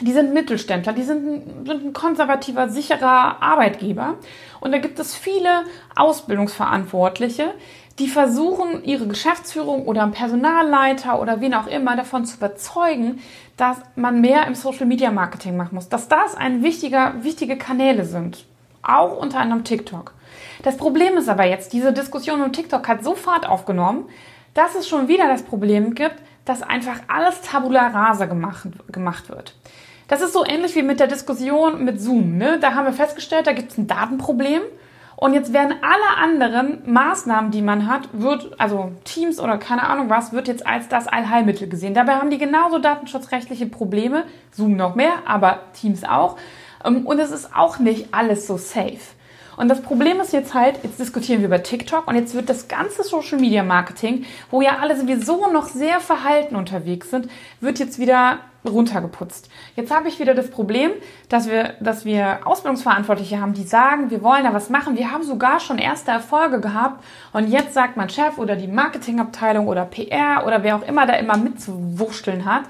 die 0.02 0.14
sind 0.14 0.34
Mittelständler, 0.34 0.94
die 0.94 1.04
sind, 1.04 1.68
sind 1.68 1.86
ein 1.86 1.94
konservativer, 1.94 2.70
sicherer 2.70 3.42
Arbeitgeber. 3.42 4.16
Und 4.60 4.72
da 4.72 4.78
gibt 4.78 5.00
es 5.00 5.16
viele 5.16 5.64
Ausbildungsverantwortliche, 5.96 7.54
die 8.00 8.08
versuchen, 8.08 8.84
ihre 8.86 9.08
Geschäftsführung 9.08 9.86
oder 9.86 10.08
Personalleiter 10.08 11.22
oder 11.22 11.42
wen 11.42 11.54
auch 11.54 11.68
immer 11.68 11.98
davon 11.98 12.26
zu 12.26 12.38
überzeugen, 12.38 13.22
dass 13.58 13.78
man 13.96 14.22
mehr 14.22 14.48
im 14.48 14.56
Social 14.56 14.86
Media 14.86 15.12
Marketing 15.12 15.58
machen 15.58 15.76
muss, 15.76 15.90
dass 15.90 16.08
das 16.08 16.36
ein 16.36 16.64
wichtiger, 16.64 17.16
wichtige 17.24 17.58
Kanäle 17.58 18.06
sind. 18.06 18.46
Auch 18.82 19.18
unter 19.18 19.40
anderem 19.40 19.66
TikTok. 19.66 20.14
Das 20.64 20.78
Problem 20.78 21.18
ist 21.18 21.28
aber 21.28 21.46
jetzt, 21.46 21.74
diese 21.74 21.92
Diskussion 21.92 22.42
um 22.42 22.54
TikTok 22.54 22.88
hat 22.88 23.04
so 23.04 23.16
Fahrt 23.16 23.48
aufgenommen, 23.48 24.06
dass 24.54 24.76
es 24.76 24.88
schon 24.88 25.10
wieder 25.10 25.28
das 25.28 25.44
Problem 25.44 25.94
gibt, 25.94 26.16
dass 26.46 26.64
einfach 26.64 27.02
alles 27.08 27.42
tabula 27.42 27.88
rasa 27.88 28.26
gemacht, 28.26 28.68
gemacht 28.92 29.30
wird. 29.30 29.56
Das 30.10 30.22
ist 30.22 30.34
so 30.34 30.44
ähnlich 30.46 30.76
wie 30.76 30.82
mit 30.82 31.00
der 31.00 31.08
Diskussion 31.08 31.86
mit 31.86 32.02
Zoom. 32.02 32.38
Ne? 32.38 32.60
Da 32.60 32.74
haben 32.74 32.86
wir 32.86 32.94
festgestellt, 32.94 33.48
da 33.48 33.54
gibt 33.54 33.72
es 33.72 33.78
ein 33.78 33.88
Datenproblem. 33.88 34.64
Und 35.16 35.34
jetzt 35.34 35.54
werden 35.54 35.76
alle 35.82 36.18
anderen 36.18 36.82
Maßnahmen, 36.92 37.52
die 37.52 37.62
man 37.62 37.88
hat, 37.88 38.10
wird, 38.14 38.60
also 38.60 38.94
Teams 39.04 39.40
oder 39.40 39.58
keine 39.58 39.84
Ahnung 39.88 40.10
was, 40.10 40.32
wird 40.32 40.48
jetzt 40.48 40.66
als 40.66 40.88
das 40.88 41.08
Allheilmittel 41.08 41.68
gesehen. 41.68 41.94
Dabei 41.94 42.14
haben 42.16 42.30
die 42.30 42.38
genauso 42.38 42.80
datenschutzrechtliche 42.80 43.66
Probleme, 43.66 44.24
Zoom 44.52 44.78
noch 44.78 44.96
mehr, 44.96 45.12
aber 45.26 45.60
Teams 45.74 46.06
auch. 46.06 46.38
Ähm, 46.84 47.06
und 47.06 47.20
es 47.20 47.32
ist 47.32 47.54
auch 47.54 47.80
nicht 47.80 48.14
alles 48.14 48.48
so 48.48 48.58
safe. 48.58 48.98
Und 49.60 49.68
das 49.68 49.82
Problem 49.82 50.22
ist 50.22 50.32
jetzt 50.32 50.54
halt, 50.54 50.80
jetzt 50.84 51.02
diskutieren 51.02 51.42
wir 51.42 51.48
über 51.48 51.62
TikTok 51.62 52.08
und 52.08 52.16
jetzt 52.16 52.34
wird 52.34 52.48
das 52.48 52.70
ganze 52.70 53.04
Social 53.04 53.38
Media 53.38 53.62
Marketing, 53.62 54.24
wo 54.50 54.62
ja 54.62 54.78
alle 54.80 54.98
sowieso 54.98 55.52
noch 55.52 55.68
sehr 55.68 56.00
verhalten 56.00 56.56
unterwegs 56.56 57.10
sind, 57.10 57.30
wird 57.60 57.78
jetzt 57.78 58.00
wieder 58.00 58.40
runtergeputzt. 58.66 59.50
Jetzt 59.76 59.94
habe 59.94 60.08
ich 60.08 60.18
wieder 60.18 60.34
das 60.34 60.50
Problem, 60.50 60.92
dass 61.28 61.50
wir, 61.50 61.74
dass 61.82 62.06
wir 62.06 62.40
Ausbildungsverantwortliche 62.46 63.42
haben, 63.42 63.54
die 63.54 63.64
sagen, 63.64 64.12
wir 64.12 64.24
wollen 64.24 64.46
da 64.46 64.54
was 64.54 64.70
machen. 64.70 64.96
Wir 64.96 65.12
haben 65.12 65.24
sogar 65.24 65.60
schon 65.60 65.78
erste 65.78 66.12
Erfolge 66.12 66.62
gehabt 66.62 67.04
und 67.34 67.50
jetzt 67.50 67.74
sagt 67.74 67.98
mein 67.98 68.08
Chef 68.08 68.38
oder 68.38 68.56
die 68.56 68.68
Marketingabteilung 68.68 69.68
oder 69.68 69.84
PR 69.84 70.46
oder 70.48 70.64
wer 70.64 70.78
auch 70.78 70.88
immer 70.88 71.06
da 71.06 71.16
immer 71.16 71.36
mitzuwurschteln 71.36 72.46
hat, 72.46 72.64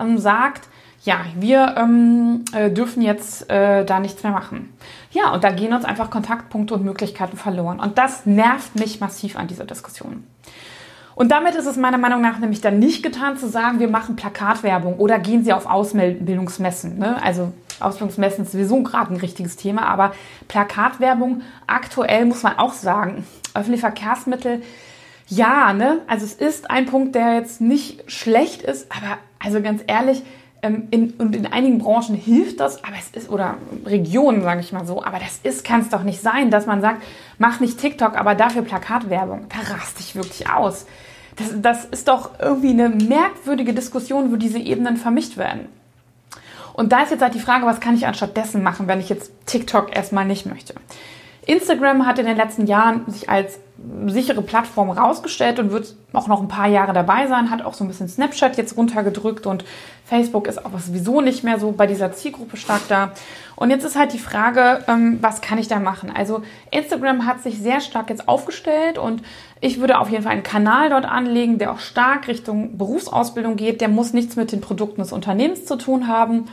ähm, 0.00 0.16
sagt, 0.16 0.69
ja, 1.02 1.20
wir 1.34 1.76
ähm, 1.78 2.44
äh, 2.52 2.70
dürfen 2.70 3.02
jetzt 3.02 3.48
äh, 3.50 3.84
da 3.84 4.00
nichts 4.00 4.22
mehr 4.22 4.32
machen. 4.32 4.72
Ja, 5.12 5.32
und 5.32 5.44
da 5.44 5.50
gehen 5.50 5.72
uns 5.72 5.84
einfach 5.84 6.10
Kontaktpunkte 6.10 6.74
und 6.74 6.84
Möglichkeiten 6.84 7.36
verloren. 7.36 7.80
Und 7.80 7.96
das 7.96 8.26
nervt 8.26 8.78
mich 8.78 9.00
massiv 9.00 9.36
an 9.36 9.46
dieser 9.48 9.64
Diskussion. 9.64 10.24
Und 11.14 11.30
damit 11.32 11.54
ist 11.54 11.66
es 11.66 11.76
meiner 11.76 11.98
Meinung 11.98 12.20
nach 12.20 12.38
nämlich 12.38 12.60
dann 12.60 12.78
nicht 12.78 13.02
getan 13.02 13.36
zu 13.36 13.48
sagen, 13.48 13.78
wir 13.78 13.88
machen 13.88 14.16
Plakatwerbung 14.16 14.96
oder 14.96 15.18
gehen 15.18 15.44
Sie 15.44 15.52
auf 15.52 15.66
Ausbildungsmessen. 15.66 16.98
Ne? 16.98 17.22
Also 17.22 17.52
Ausbildungsmessen 17.80 18.44
ist 18.44 18.52
sowieso 18.52 18.82
gerade 18.82 19.12
ein 19.12 19.20
richtiges 19.20 19.56
Thema, 19.56 19.86
aber 19.86 20.12
Plakatwerbung 20.48 21.42
aktuell 21.66 22.26
muss 22.26 22.42
man 22.42 22.58
auch 22.58 22.72
sagen, 22.72 23.26
öffentliche 23.54 23.80
Verkehrsmittel, 23.80 24.62
ja, 25.26 25.72
ne? 25.72 26.00
Also 26.08 26.24
es 26.24 26.34
ist 26.34 26.70
ein 26.70 26.86
Punkt, 26.86 27.14
der 27.14 27.34
jetzt 27.34 27.60
nicht 27.60 28.10
schlecht 28.10 28.62
ist, 28.62 28.90
aber 28.90 29.18
also 29.38 29.62
ganz 29.62 29.82
ehrlich, 29.86 30.22
ähm, 30.62 30.88
in, 30.90 31.12
und 31.12 31.34
in 31.34 31.46
einigen 31.46 31.78
Branchen 31.78 32.14
hilft 32.14 32.60
das, 32.60 32.84
aber 32.84 32.94
es 32.98 33.10
ist, 33.10 33.30
oder 33.30 33.56
Regionen, 33.86 34.42
sage 34.42 34.60
ich 34.60 34.72
mal 34.72 34.86
so, 34.86 35.02
aber 35.02 35.18
das 35.18 35.40
ist, 35.42 35.64
kann 35.64 35.80
es 35.80 35.88
doch 35.88 36.02
nicht 36.02 36.20
sein, 36.20 36.50
dass 36.50 36.66
man 36.66 36.80
sagt, 36.80 37.02
mach 37.38 37.60
nicht 37.60 37.78
TikTok, 37.78 38.16
aber 38.16 38.34
dafür 38.34 38.62
Plakatwerbung. 38.62 39.46
Da 39.48 39.74
raste 39.74 40.00
ich 40.00 40.14
wirklich 40.14 40.50
aus. 40.50 40.86
Das, 41.36 41.48
das 41.60 41.84
ist 41.86 42.08
doch 42.08 42.30
irgendwie 42.38 42.70
eine 42.70 42.88
merkwürdige 42.88 43.72
Diskussion, 43.72 44.30
wo 44.32 44.36
diese 44.36 44.58
Ebenen 44.58 44.96
vermischt 44.96 45.36
werden. 45.36 45.68
Und 46.74 46.92
da 46.92 47.02
ist 47.02 47.10
jetzt 47.10 47.22
halt 47.22 47.34
die 47.34 47.40
Frage, 47.40 47.66
was 47.66 47.80
kann 47.80 47.94
ich 47.94 48.06
anstatt 48.06 48.36
dessen 48.36 48.62
machen, 48.62 48.86
wenn 48.86 49.00
ich 49.00 49.08
jetzt 49.08 49.32
TikTok 49.46 49.94
erstmal 49.94 50.24
nicht 50.24 50.46
möchte? 50.46 50.74
Instagram 51.46 52.06
hat 52.06 52.18
in 52.18 52.26
den 52.26 52.36
letzten 52.36 52.66
Jahren 52.66 53.04
sich 53.08 53.28
als 53.28 53.58
sichere 54.06 54.42
Plattform 54.42 54.90
rausgestellt 54.90 55.58
und 55.58 55.70
wird 55.70 55.94
auch 56.12 56.26
noch 56.26 56.40
ein 56.40 56.48
paar 56.48 56.68
Jahre 56.68 56.92
dabei 56.92 57.26
sein, 57.28 57.50
hat 57.50 57.62
auch 57.62 57.74
so 57.74 57.84
ein 57.84 57.88
bisschen 57.88 58.08
Snapchat 58.08 58.56
jetzt 58.56 58.76
runtergedrückt 58.76 59.46
und 59.46 59.64
Facebook 60.04 60.48
ist 60.48 60.64
auch 60.64 60.78
sowieso 60.78 61.20
nicht 61.20 61.44
mehr 61.44 61.58
so 61.58 61.72
bei 61.72 61.86
dieser 61.86 62.12
Zielgruppe 62.12 62.56
stark 62.56 62.82
da. 62.88 63.12
Und 63.56 63.70
jetzt 63.70 63.84
ist 63.84 63.96
halt 63.96 64.12
die 64.12 64.18
Frage, 64.18 64.84
ähm, 64.88 65.18
was 65.20 65.40
kann 65.40 65.58
ich 65.58 65.68
da 65.68 65.78
machen? 65.78 66.12
Also 66.14 66.42
Instagram 66.70 67.26
hat 67.26 67.42
sich 67.42 67.58
sehr 67.58 67.80
stark 67.80 68.10
jetzt 68.10 68.28
aufgestellt 68.28 68.98
und 68.98 69.22
ich 69.60 69.80
würde 69.80 69.98
auf 69.98 70.10
jeden 70.10 70.22
Fall 70.22 70.32
einen 70.32 70.42
Kanal 70.42 70.90
dort 70.90 71.04
anlegen, 71.04 71.58
der 71.58 71.72
auch 71.72 71.78
stark 71.78 72.26
Richtung 72.28 72.76
Berufsausbildung 72.78 73.56
geht. 73.56 73.80
Der 73.80 73.88
muss 73.88 74.12
nichts 74.12 74.36
mit 74.36 74.52
den 74.52 74.60
Produkten 74.60 75.02
des 75.02 75.12
Unternehmens 75.12 75.66
zu 75.66 75.76
tun 75.76 76.08
haben. 76.08 76.48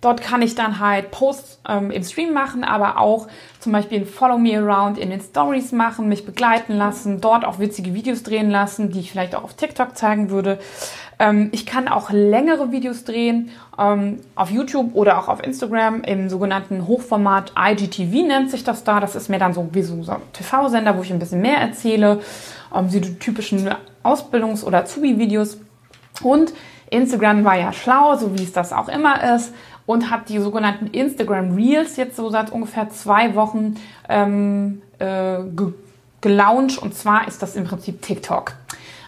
Dort 0.00 0.22
kann 0.22 0.40
ich 0.40 0.54
dann 0.54 0.78
halt 0.78 1.10
Posts 1.10 1.60
ähm, 1.68 1.90
im 1.90 2.02
Stream 2.02 2.32
machen, 2.32 2.64
aber 2.64 2.98
auch 2.98 3.28
zum 3.58 3.72
Beispiel 3.72 4.00
ein 4.00 4.06
Follow 4.06 4.38
Me 4.38 4.56
Around 4.56 4.96
in 4.96 5.10
den 5.10 5.20
Stories 5.20 5.72
machen, 5.72 6.08
mich 6.08 6.24
begleiten 6.24 6.74
lassen, 6.74 7.20
dort 7.20 7.44
auch 7.44 7.58
witzige 7.58 7.92
Videos 7.92 8.22
drehen 8.22 8.50
lassen, 8.50 8.90
die 8.90 9.00
ich 9.00 9.10
vielleicht 9.10 9.34
auch 9.34 9.44
auf 9.44 9.54
TikTok 9.54 9.96
zeigen 9.98 10.30
würde. 10.30 10.58
Ähm, 11.18 11.50
ich 11.52 11.66
kann 11.66 11.86
auch 11.86 12.10
längere 12.10 12.72
Videos 12.72 13.04
drehen 13.04 13.50
ähm, 13.78 14.20
auf 14.36 14.50
YouTube 14.50 14.94
oder 14.94 15.18
auch 15.18 15.28
auf 15.28 15.44
Instagram 15.44 16.02
im 16.02 16.30
sogenannten 16.30 16.86
Hochformat 16.86 17.52
IGTV 17.58 18.26
nennt 18.26 18.50
sich 18.50 18.64
das 18.64 18.84
da. 18.84 19.00
Das 19.00 19.14
ist 19.14 19.28
mir 19.28 19.38
dann 19.38 19.52
so 19.52 19.68
wie 19.72 19.82
so 19.82 19.94
ein 19.94 20.22
TV-Sender, 20.32 20.96
wo 20.96 21.02
ich 21.02 21.12
ein 21.12 21.18
bisschen 21.18 21.42
mehr 21.42 21.58
erzähle, 21.58 22.20
ähm, 22.74 22.88
die 22.88 23.02
typischen 23.18 23.68
Ausbildungs- 24.02 24.64
oder 24.64 24.78
Azubi-Videos. 24.78 25.58
Und 26.22 26.54
Instagram 26.90 27.44
war 27.44 27.56
ja 27.56 27.72
schlau, 27.72 28.16
so 28.16 28.36
wie 28.36 28.42
es 28.42 28.52
das 28.52 28.72
auch 28.72 28.88
immer 28.88 29.36
ist 29.36 29.52
und 29.90 30.08
hat 30.08 30.28
die 30.28 30.38
sogenannten 30.38 30.86
Instagram 30.86 31.56
Reels 31.56 31.96
jetzt 31.96 32.14
so 32.14 32.30
seit 32.30 32.52
ungefähr 32.52 32.90
zwei 32.90 33.34
Wochen 33.34 33.74
ähm, 34.08 34.82
äh, 35.00 35.42
ge 35.42 35.72
gelauncht. 36.20 36.78
Und 36.78 36.94
zwar 36.94 37.26
ist 37.26 37.42
das 37.42 37.56
im 37.56 37.64
Prinzip 37.64 38.00
TikTok. 38.00 38.52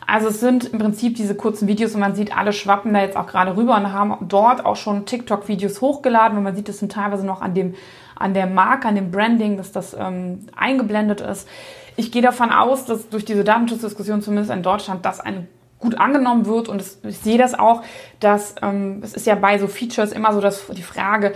Also 0.08 0.26
es 0.28 0.40
sind 0.40 0.64
im 0.64 0.80
Prinzip 0.80 1.14
diese 1.14 1.36
kurzen 1.36 1.68
Videos 1.68 1.94
und 1.94 2.00
man 2.00 2.16
sieht, 2.16 2.36
alle 2.36 2.52
schwappen 2.52 2.92
da 2.92 3.00
jetzt 3.00 3.16
auch 3.16 3.28
gerade 3.28 3.56
rüber 3.56 3.76
und 3.76 3.92
haben 3.92 4.26
dort 4.28 4.66
auch 4.66 4.74
schon 4.74 5.06
TikTok-Videos 5.06 5.80
hochgeladen 5.80 6.36
und 6.36 6.42
man 6.42 6.56
sieht 6.56 6.68
es 6.68 6.80
sind 6.80 6.90
teilweise 6.90 7.24
noch 7.24 7.42
an 7.42 7.54
dem 7.54 7.74
an 8.16 8.34
der 8.34 8.46
Marke, 8.46 8.88
an 8.88 8.96
dem 8.96 9.12
Branding, 9.12 9.56
dass 9.56 9.70
das 9.70 9.94
ähm, 9.98 10.46
eingeblendet 10.56 11.20
ist. 11.20 11.48
Ich 11.96 12.10
gehe 12.10 12.22
davon 12.22 12.50
aus, 12.50 12.86
dass 12.86 13.08
durch 13.08 13.24
diese 13.24 13.44
Datenschutzdiskussion 13.44 14.20
zumindest 14.20 14.50
in 14.50 14.64
Deutschland 14.64 15.04
das 15.04 15.20
eine 15.20 15.46
gut 15.82 15.98
angenommen 15.98 16.46
wird. 16.46 16.68
Und 16.68 16.82
ich 17.02 17.18
sehe 17.18 17.36
das 17.36 17.58
auch, 17.58 17.82
dass 18.20 18.54
ähm, 18.62 19.00
es 19.02 19.12
ist 19.12 19.26
ja 19.26 19.34
bei 19.34 19.58
so 19.58 19.66
Features 19.66 20.12
immer 20.12 20.32
so 20.32 20.40
dass 20.40 20.66
die 20.68 20.82
Frage, 20.82 21.34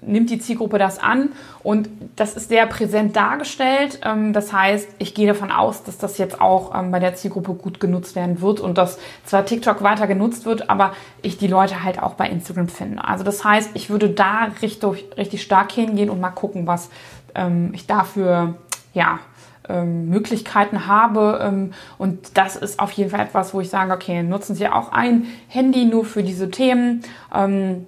nimmt 0.00 0.30
die 0.30 0.38
Zielgruppe 0.38 0.78
das 0.78 0.98
an? 0.98 1.30
Und 1.62 1.88
das 2.16 2.34
ist 2.34 2.48
sehr 2.48 2.66
präsent 2.66 3.14
dargestellt. 3.14 4.00
Ähm, 4.04 4.32
das 4.32 4.52
heißt, 4.52 4.88
ich 4.98 5.14
gehe 5.14 5.28
davon 5.28 5.52
aus, 5.52 5.84
dass 5.84 5.98
das 5.98 6.18
jetzt 6.18 6.40
auch 6.40 6.74
ähm, 6.74 6.90
bei 6.90 6.98
der 6.98 7.14
Zielgruppe 7.14 7.54
gut 7.54 7.78
genutzt 7.78 8.16
werden 8.16 8.40
wird 8.40 8.58
und 8.58 8.78
dass 8.78 8.98
zwar 9.24 9.44
TikTok 9.44 9.82
weiter 9.82 10.06
genutzt 10.06 10.44
wird, 10.44 10.70
aber 10.70 10.94
ich 11.20 11.38
die 11.38 11.46
Leute 11.46 11.84
halt 11.84 12.02
auch 12.02 12.14
bei 12.14 12.28
Instagram 12.28 12.68
finde. 12.68 13.04
Also 13.04 13.22
das 13.22 13.44
heißt, 13.44 13.70
ich 13.74 13.90
würde 13.90 14.10
da 14.10 14.48
richtig, 14.62 15.04
richtig 15.16 15.42
stark 15.42 15.70
hingehen 15.70 16.10
und 16.10 16.20
mal 16.20 16.30
gucken, 16.30 16.66
was 16.66 16.90
ähm, 17.34 17.70
ich 17.74 17.86
dafür 17.86 18.54
ja, 18.94 19.20
ähm, 19.68 20.08
Möglichkeiten 20.08 20.86
habe. 20.86 21.40
Ähm, 21.42 21.72
und 21.98 22.36
das 22.36 22.56
ist 22.56 22.78
auf 22.78 22.92
jeden 22.92 23.10
Fall 23.10 23.20
etwas, 23.20 23.54
wo 23.54 23.60
ich 23.60 23.70
sage, 23.70 23.92
okay, 23.92 24.22
nutzen 24.22 24.54
Sie 24.54 24.68
auch 24.68 24.92
ein 24.92 25.26
Handy 25.48 25.84
nur 25.84 26.04
für 26.04 26.22
diese 26.22 26.50
Themen 26.50 27.02
ähm, 27.34 27.86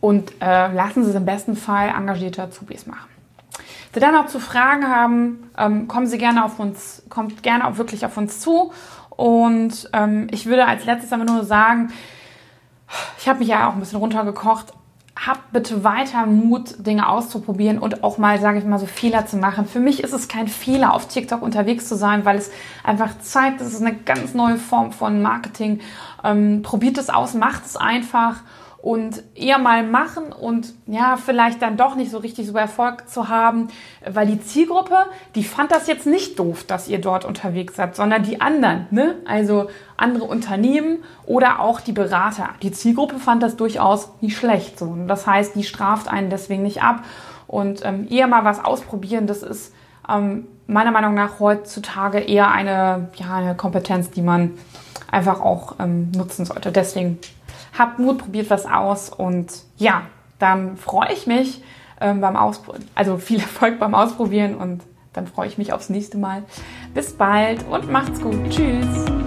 und 0.00 0.32
äh, 0.40 0.72
lassen 0.72 1.04
Sie 1.04 1.10
es 1.10 1.16
im 1.16 1.24
besten 1.24 1.56
Fall 1.56 1.88
engagierte 1.88 2.42
Azubis 2.42 2.86
machen. 2.86 3.08
Wenn 3.92 4.02
Sie 4.02 4.06
dann 4.06 4.14
noch 4.14 4.26
zu 4.26 4.38
Fragen 4.38 4.86
haben, 4.86 5.50
ähm, 5.56 5.88
kommen 5.88 6.06
Sie 6.06 6.18
gerne 6.18 6.44
auf 6.44 6.60
uns, 6.60 7.02
kommt 7.08 7.42
gerne 7.42 7.66
auch 7.66 7.78
wirklich 7.78 8.04
auf 8.04 8.16
uns 8.16 8.40
zu. 8.40 8.72
Und 9.10 9.90
ähm, 9.92 10.28
ich 10.30 10.46
würde 10.46 10.66
als 10.66 10.84
letztes 10.84 11.12
aber 11.12 11.24
nur 11.24 11.44
sagen, 11.44 11.92
ich 13.18 13.28
habe 13.28 13.40
mich 13.40 13.48
ja 13.48 13.68
auch 13.68 13.74
ein 13.74 13.80
bisschen 13.80 13.98
runtergekocht 13.98 14.72
habt 15.26 15.52
bitte 15.52 15.82
weiter 15.84 16.26
Mut, 16.26 16.86
Dinge 16.86 17.08
auszuprobieren 17.08 17.78
und 17.78 18.04
auch 18.04 18.18
mal, 18.18 18.40
sage 18.40 18.58
ich 18.58 18.64
mal, 18.64 18.78
so 18.78 18.86
Fehler 18.86 19.26
zu 19.26 19.36
machen. 19.36 19.66
Für 19.66 19.80
mich 19.80 20.02
ist 20.02 20.12
es 20.12 20.28
kein 20.28 20.48
Fehler, 20.48 20.94
auf 20.94 21.08
TikTok 21.08 21.42
unterwegs 21.42 21.88
zu 21.88 21.96
sein, 21.96 22.24
weil 22.24 22.36
es 22.36 22.50
einfach 22.84 23.18
zeigt, 23.20 23.60
es 23.60 23.72
ist 23.72 23.80
eine 23.80 23.94
ganz 23.94 24.34
neue 24.34 24.56
Form 24.56 24.92
von 24.92 25.20
Marketing. 25.20 25.80
Ähm, 26.22 26.62
probiert 26.62 26.98
es 26.98 27.10
aus, 27.10 27.34
macht 27.34 27.66
es 27.66 27.76
einfach 27.76 28.36
und 28.80 29.24
eher 29.34 29.58
mal 29.58 29.82
machen 29.82 30.32
und 30.32 30.72
ja, 30.86 31.16
vielleicht 31.16 31.62
dann 31.62 31.76
doch 31.76 31.96
nicht 31.96 32.12
so 32.12 32.18
richtig 32.18 32.46
so 32.46 32.56
Erfolg 32.56 33.08
zu 33.08 33.28
haben, 33.28 33.68
weil 34.08 34.26
die 34.26 34.40
Zielgruppe, 34.40 34.96
die 35.34 35.42
fand 35.42 35.72
das 35.72 35.88
jetzt 35.88 36.06
nicht 36.06 36.38
doof, 36.38 36.64
dass 36.64 36.88
ihr 36.88 37.00
dort 37.00 37.24
unterwegs 37.24 37.74
seid, 37.74 37.96
sondern 37.96 38.22
die 38.22 38.40
anderen, 38.40 38.86
ne? 38.90 39.16
Also 39.26 39.68
andere 39.96 40.26
Unternehmen 40.26 40.98
oder 41.26 41.58
auch 41.58 41.80
die 41.80 41.92
Berater. 41.92 42.50
Die 42.62 42.70
Zielgruppe 42.70 43.18
fand 43.18 43.42
das 43.42 43.56
durchaus 43.56 44.12
nicht 44.20 44.36
schlecht 44.36 44.78
so. 44.78 44.96
Das 45.08 45.26
heißt, 45.26 45.56
die 45.56 45.64
straft 45.64 46.08
einen 46.08 46.30
deswegen 46.30 46.62
nicht 46.62 46.82
ab 46.82 47.02
und 47.48 47.84
ähm, 47.84 48.06
eher 48.08 48.28
mal 48.28 48.44
was 48.44 48.64
ausprobieren, 48.64 49.26
das 49.26 49.42
ist 49.42 49.72
ähm, 50.08 50.46
meiner 50.68 50.92
Meinung 50.92 51.14
nach 51.14 51.40
heutzutage 51.40 52.20
eher 52.20 52.52
eine, 52.52 53.08
ja, 53.16 53.34
eine 53.34 53.54
Kompetenz, 53.56 54.10
die 54.10 54.22
man 54.22 54.52
einfach 55.10 55.40
auch 55.40 55.76
ähm, 55.80 56.12
nutzen 56.12 56.44
sollte. 56.44 56.70
Deswegen 56.70 57.18
habt 57.76 57.98
Mut, 57.98 58.18
probiert 58.18 58.50
was 58.50 58.66
aus 58.66 59.10
und 59.10 59.52
ja, 59.76 60.02
dann 60.38 60.76
freue 60.76 61.12
ich 61.12 61.26
mich 61.26 61.62
ähm, 62.00 62.20
beim 62.20 62.36
Ausprobieren, 62.36 62.88
also 62.94 63.18
viel 63.18 63.40
Erfolg 63.40 63.78
beim 63.78 63.94
Ausprobieren 63.94 64.54
und 64.54 64.82
dann 65.12 65.26
freue 65.26 65.48
ich 65.48 65.58
mich 65.58 65.72
aufs 65.72 65.88
nächste 65.88 66.18
Mal. 66.18 66.44
Bis 66.94 67.12
bald 67.12 67.64
und 67.68 67.90
macht's 67.90 68.20
gut. 68.20 68.38
Tschüss. 68.50 69.17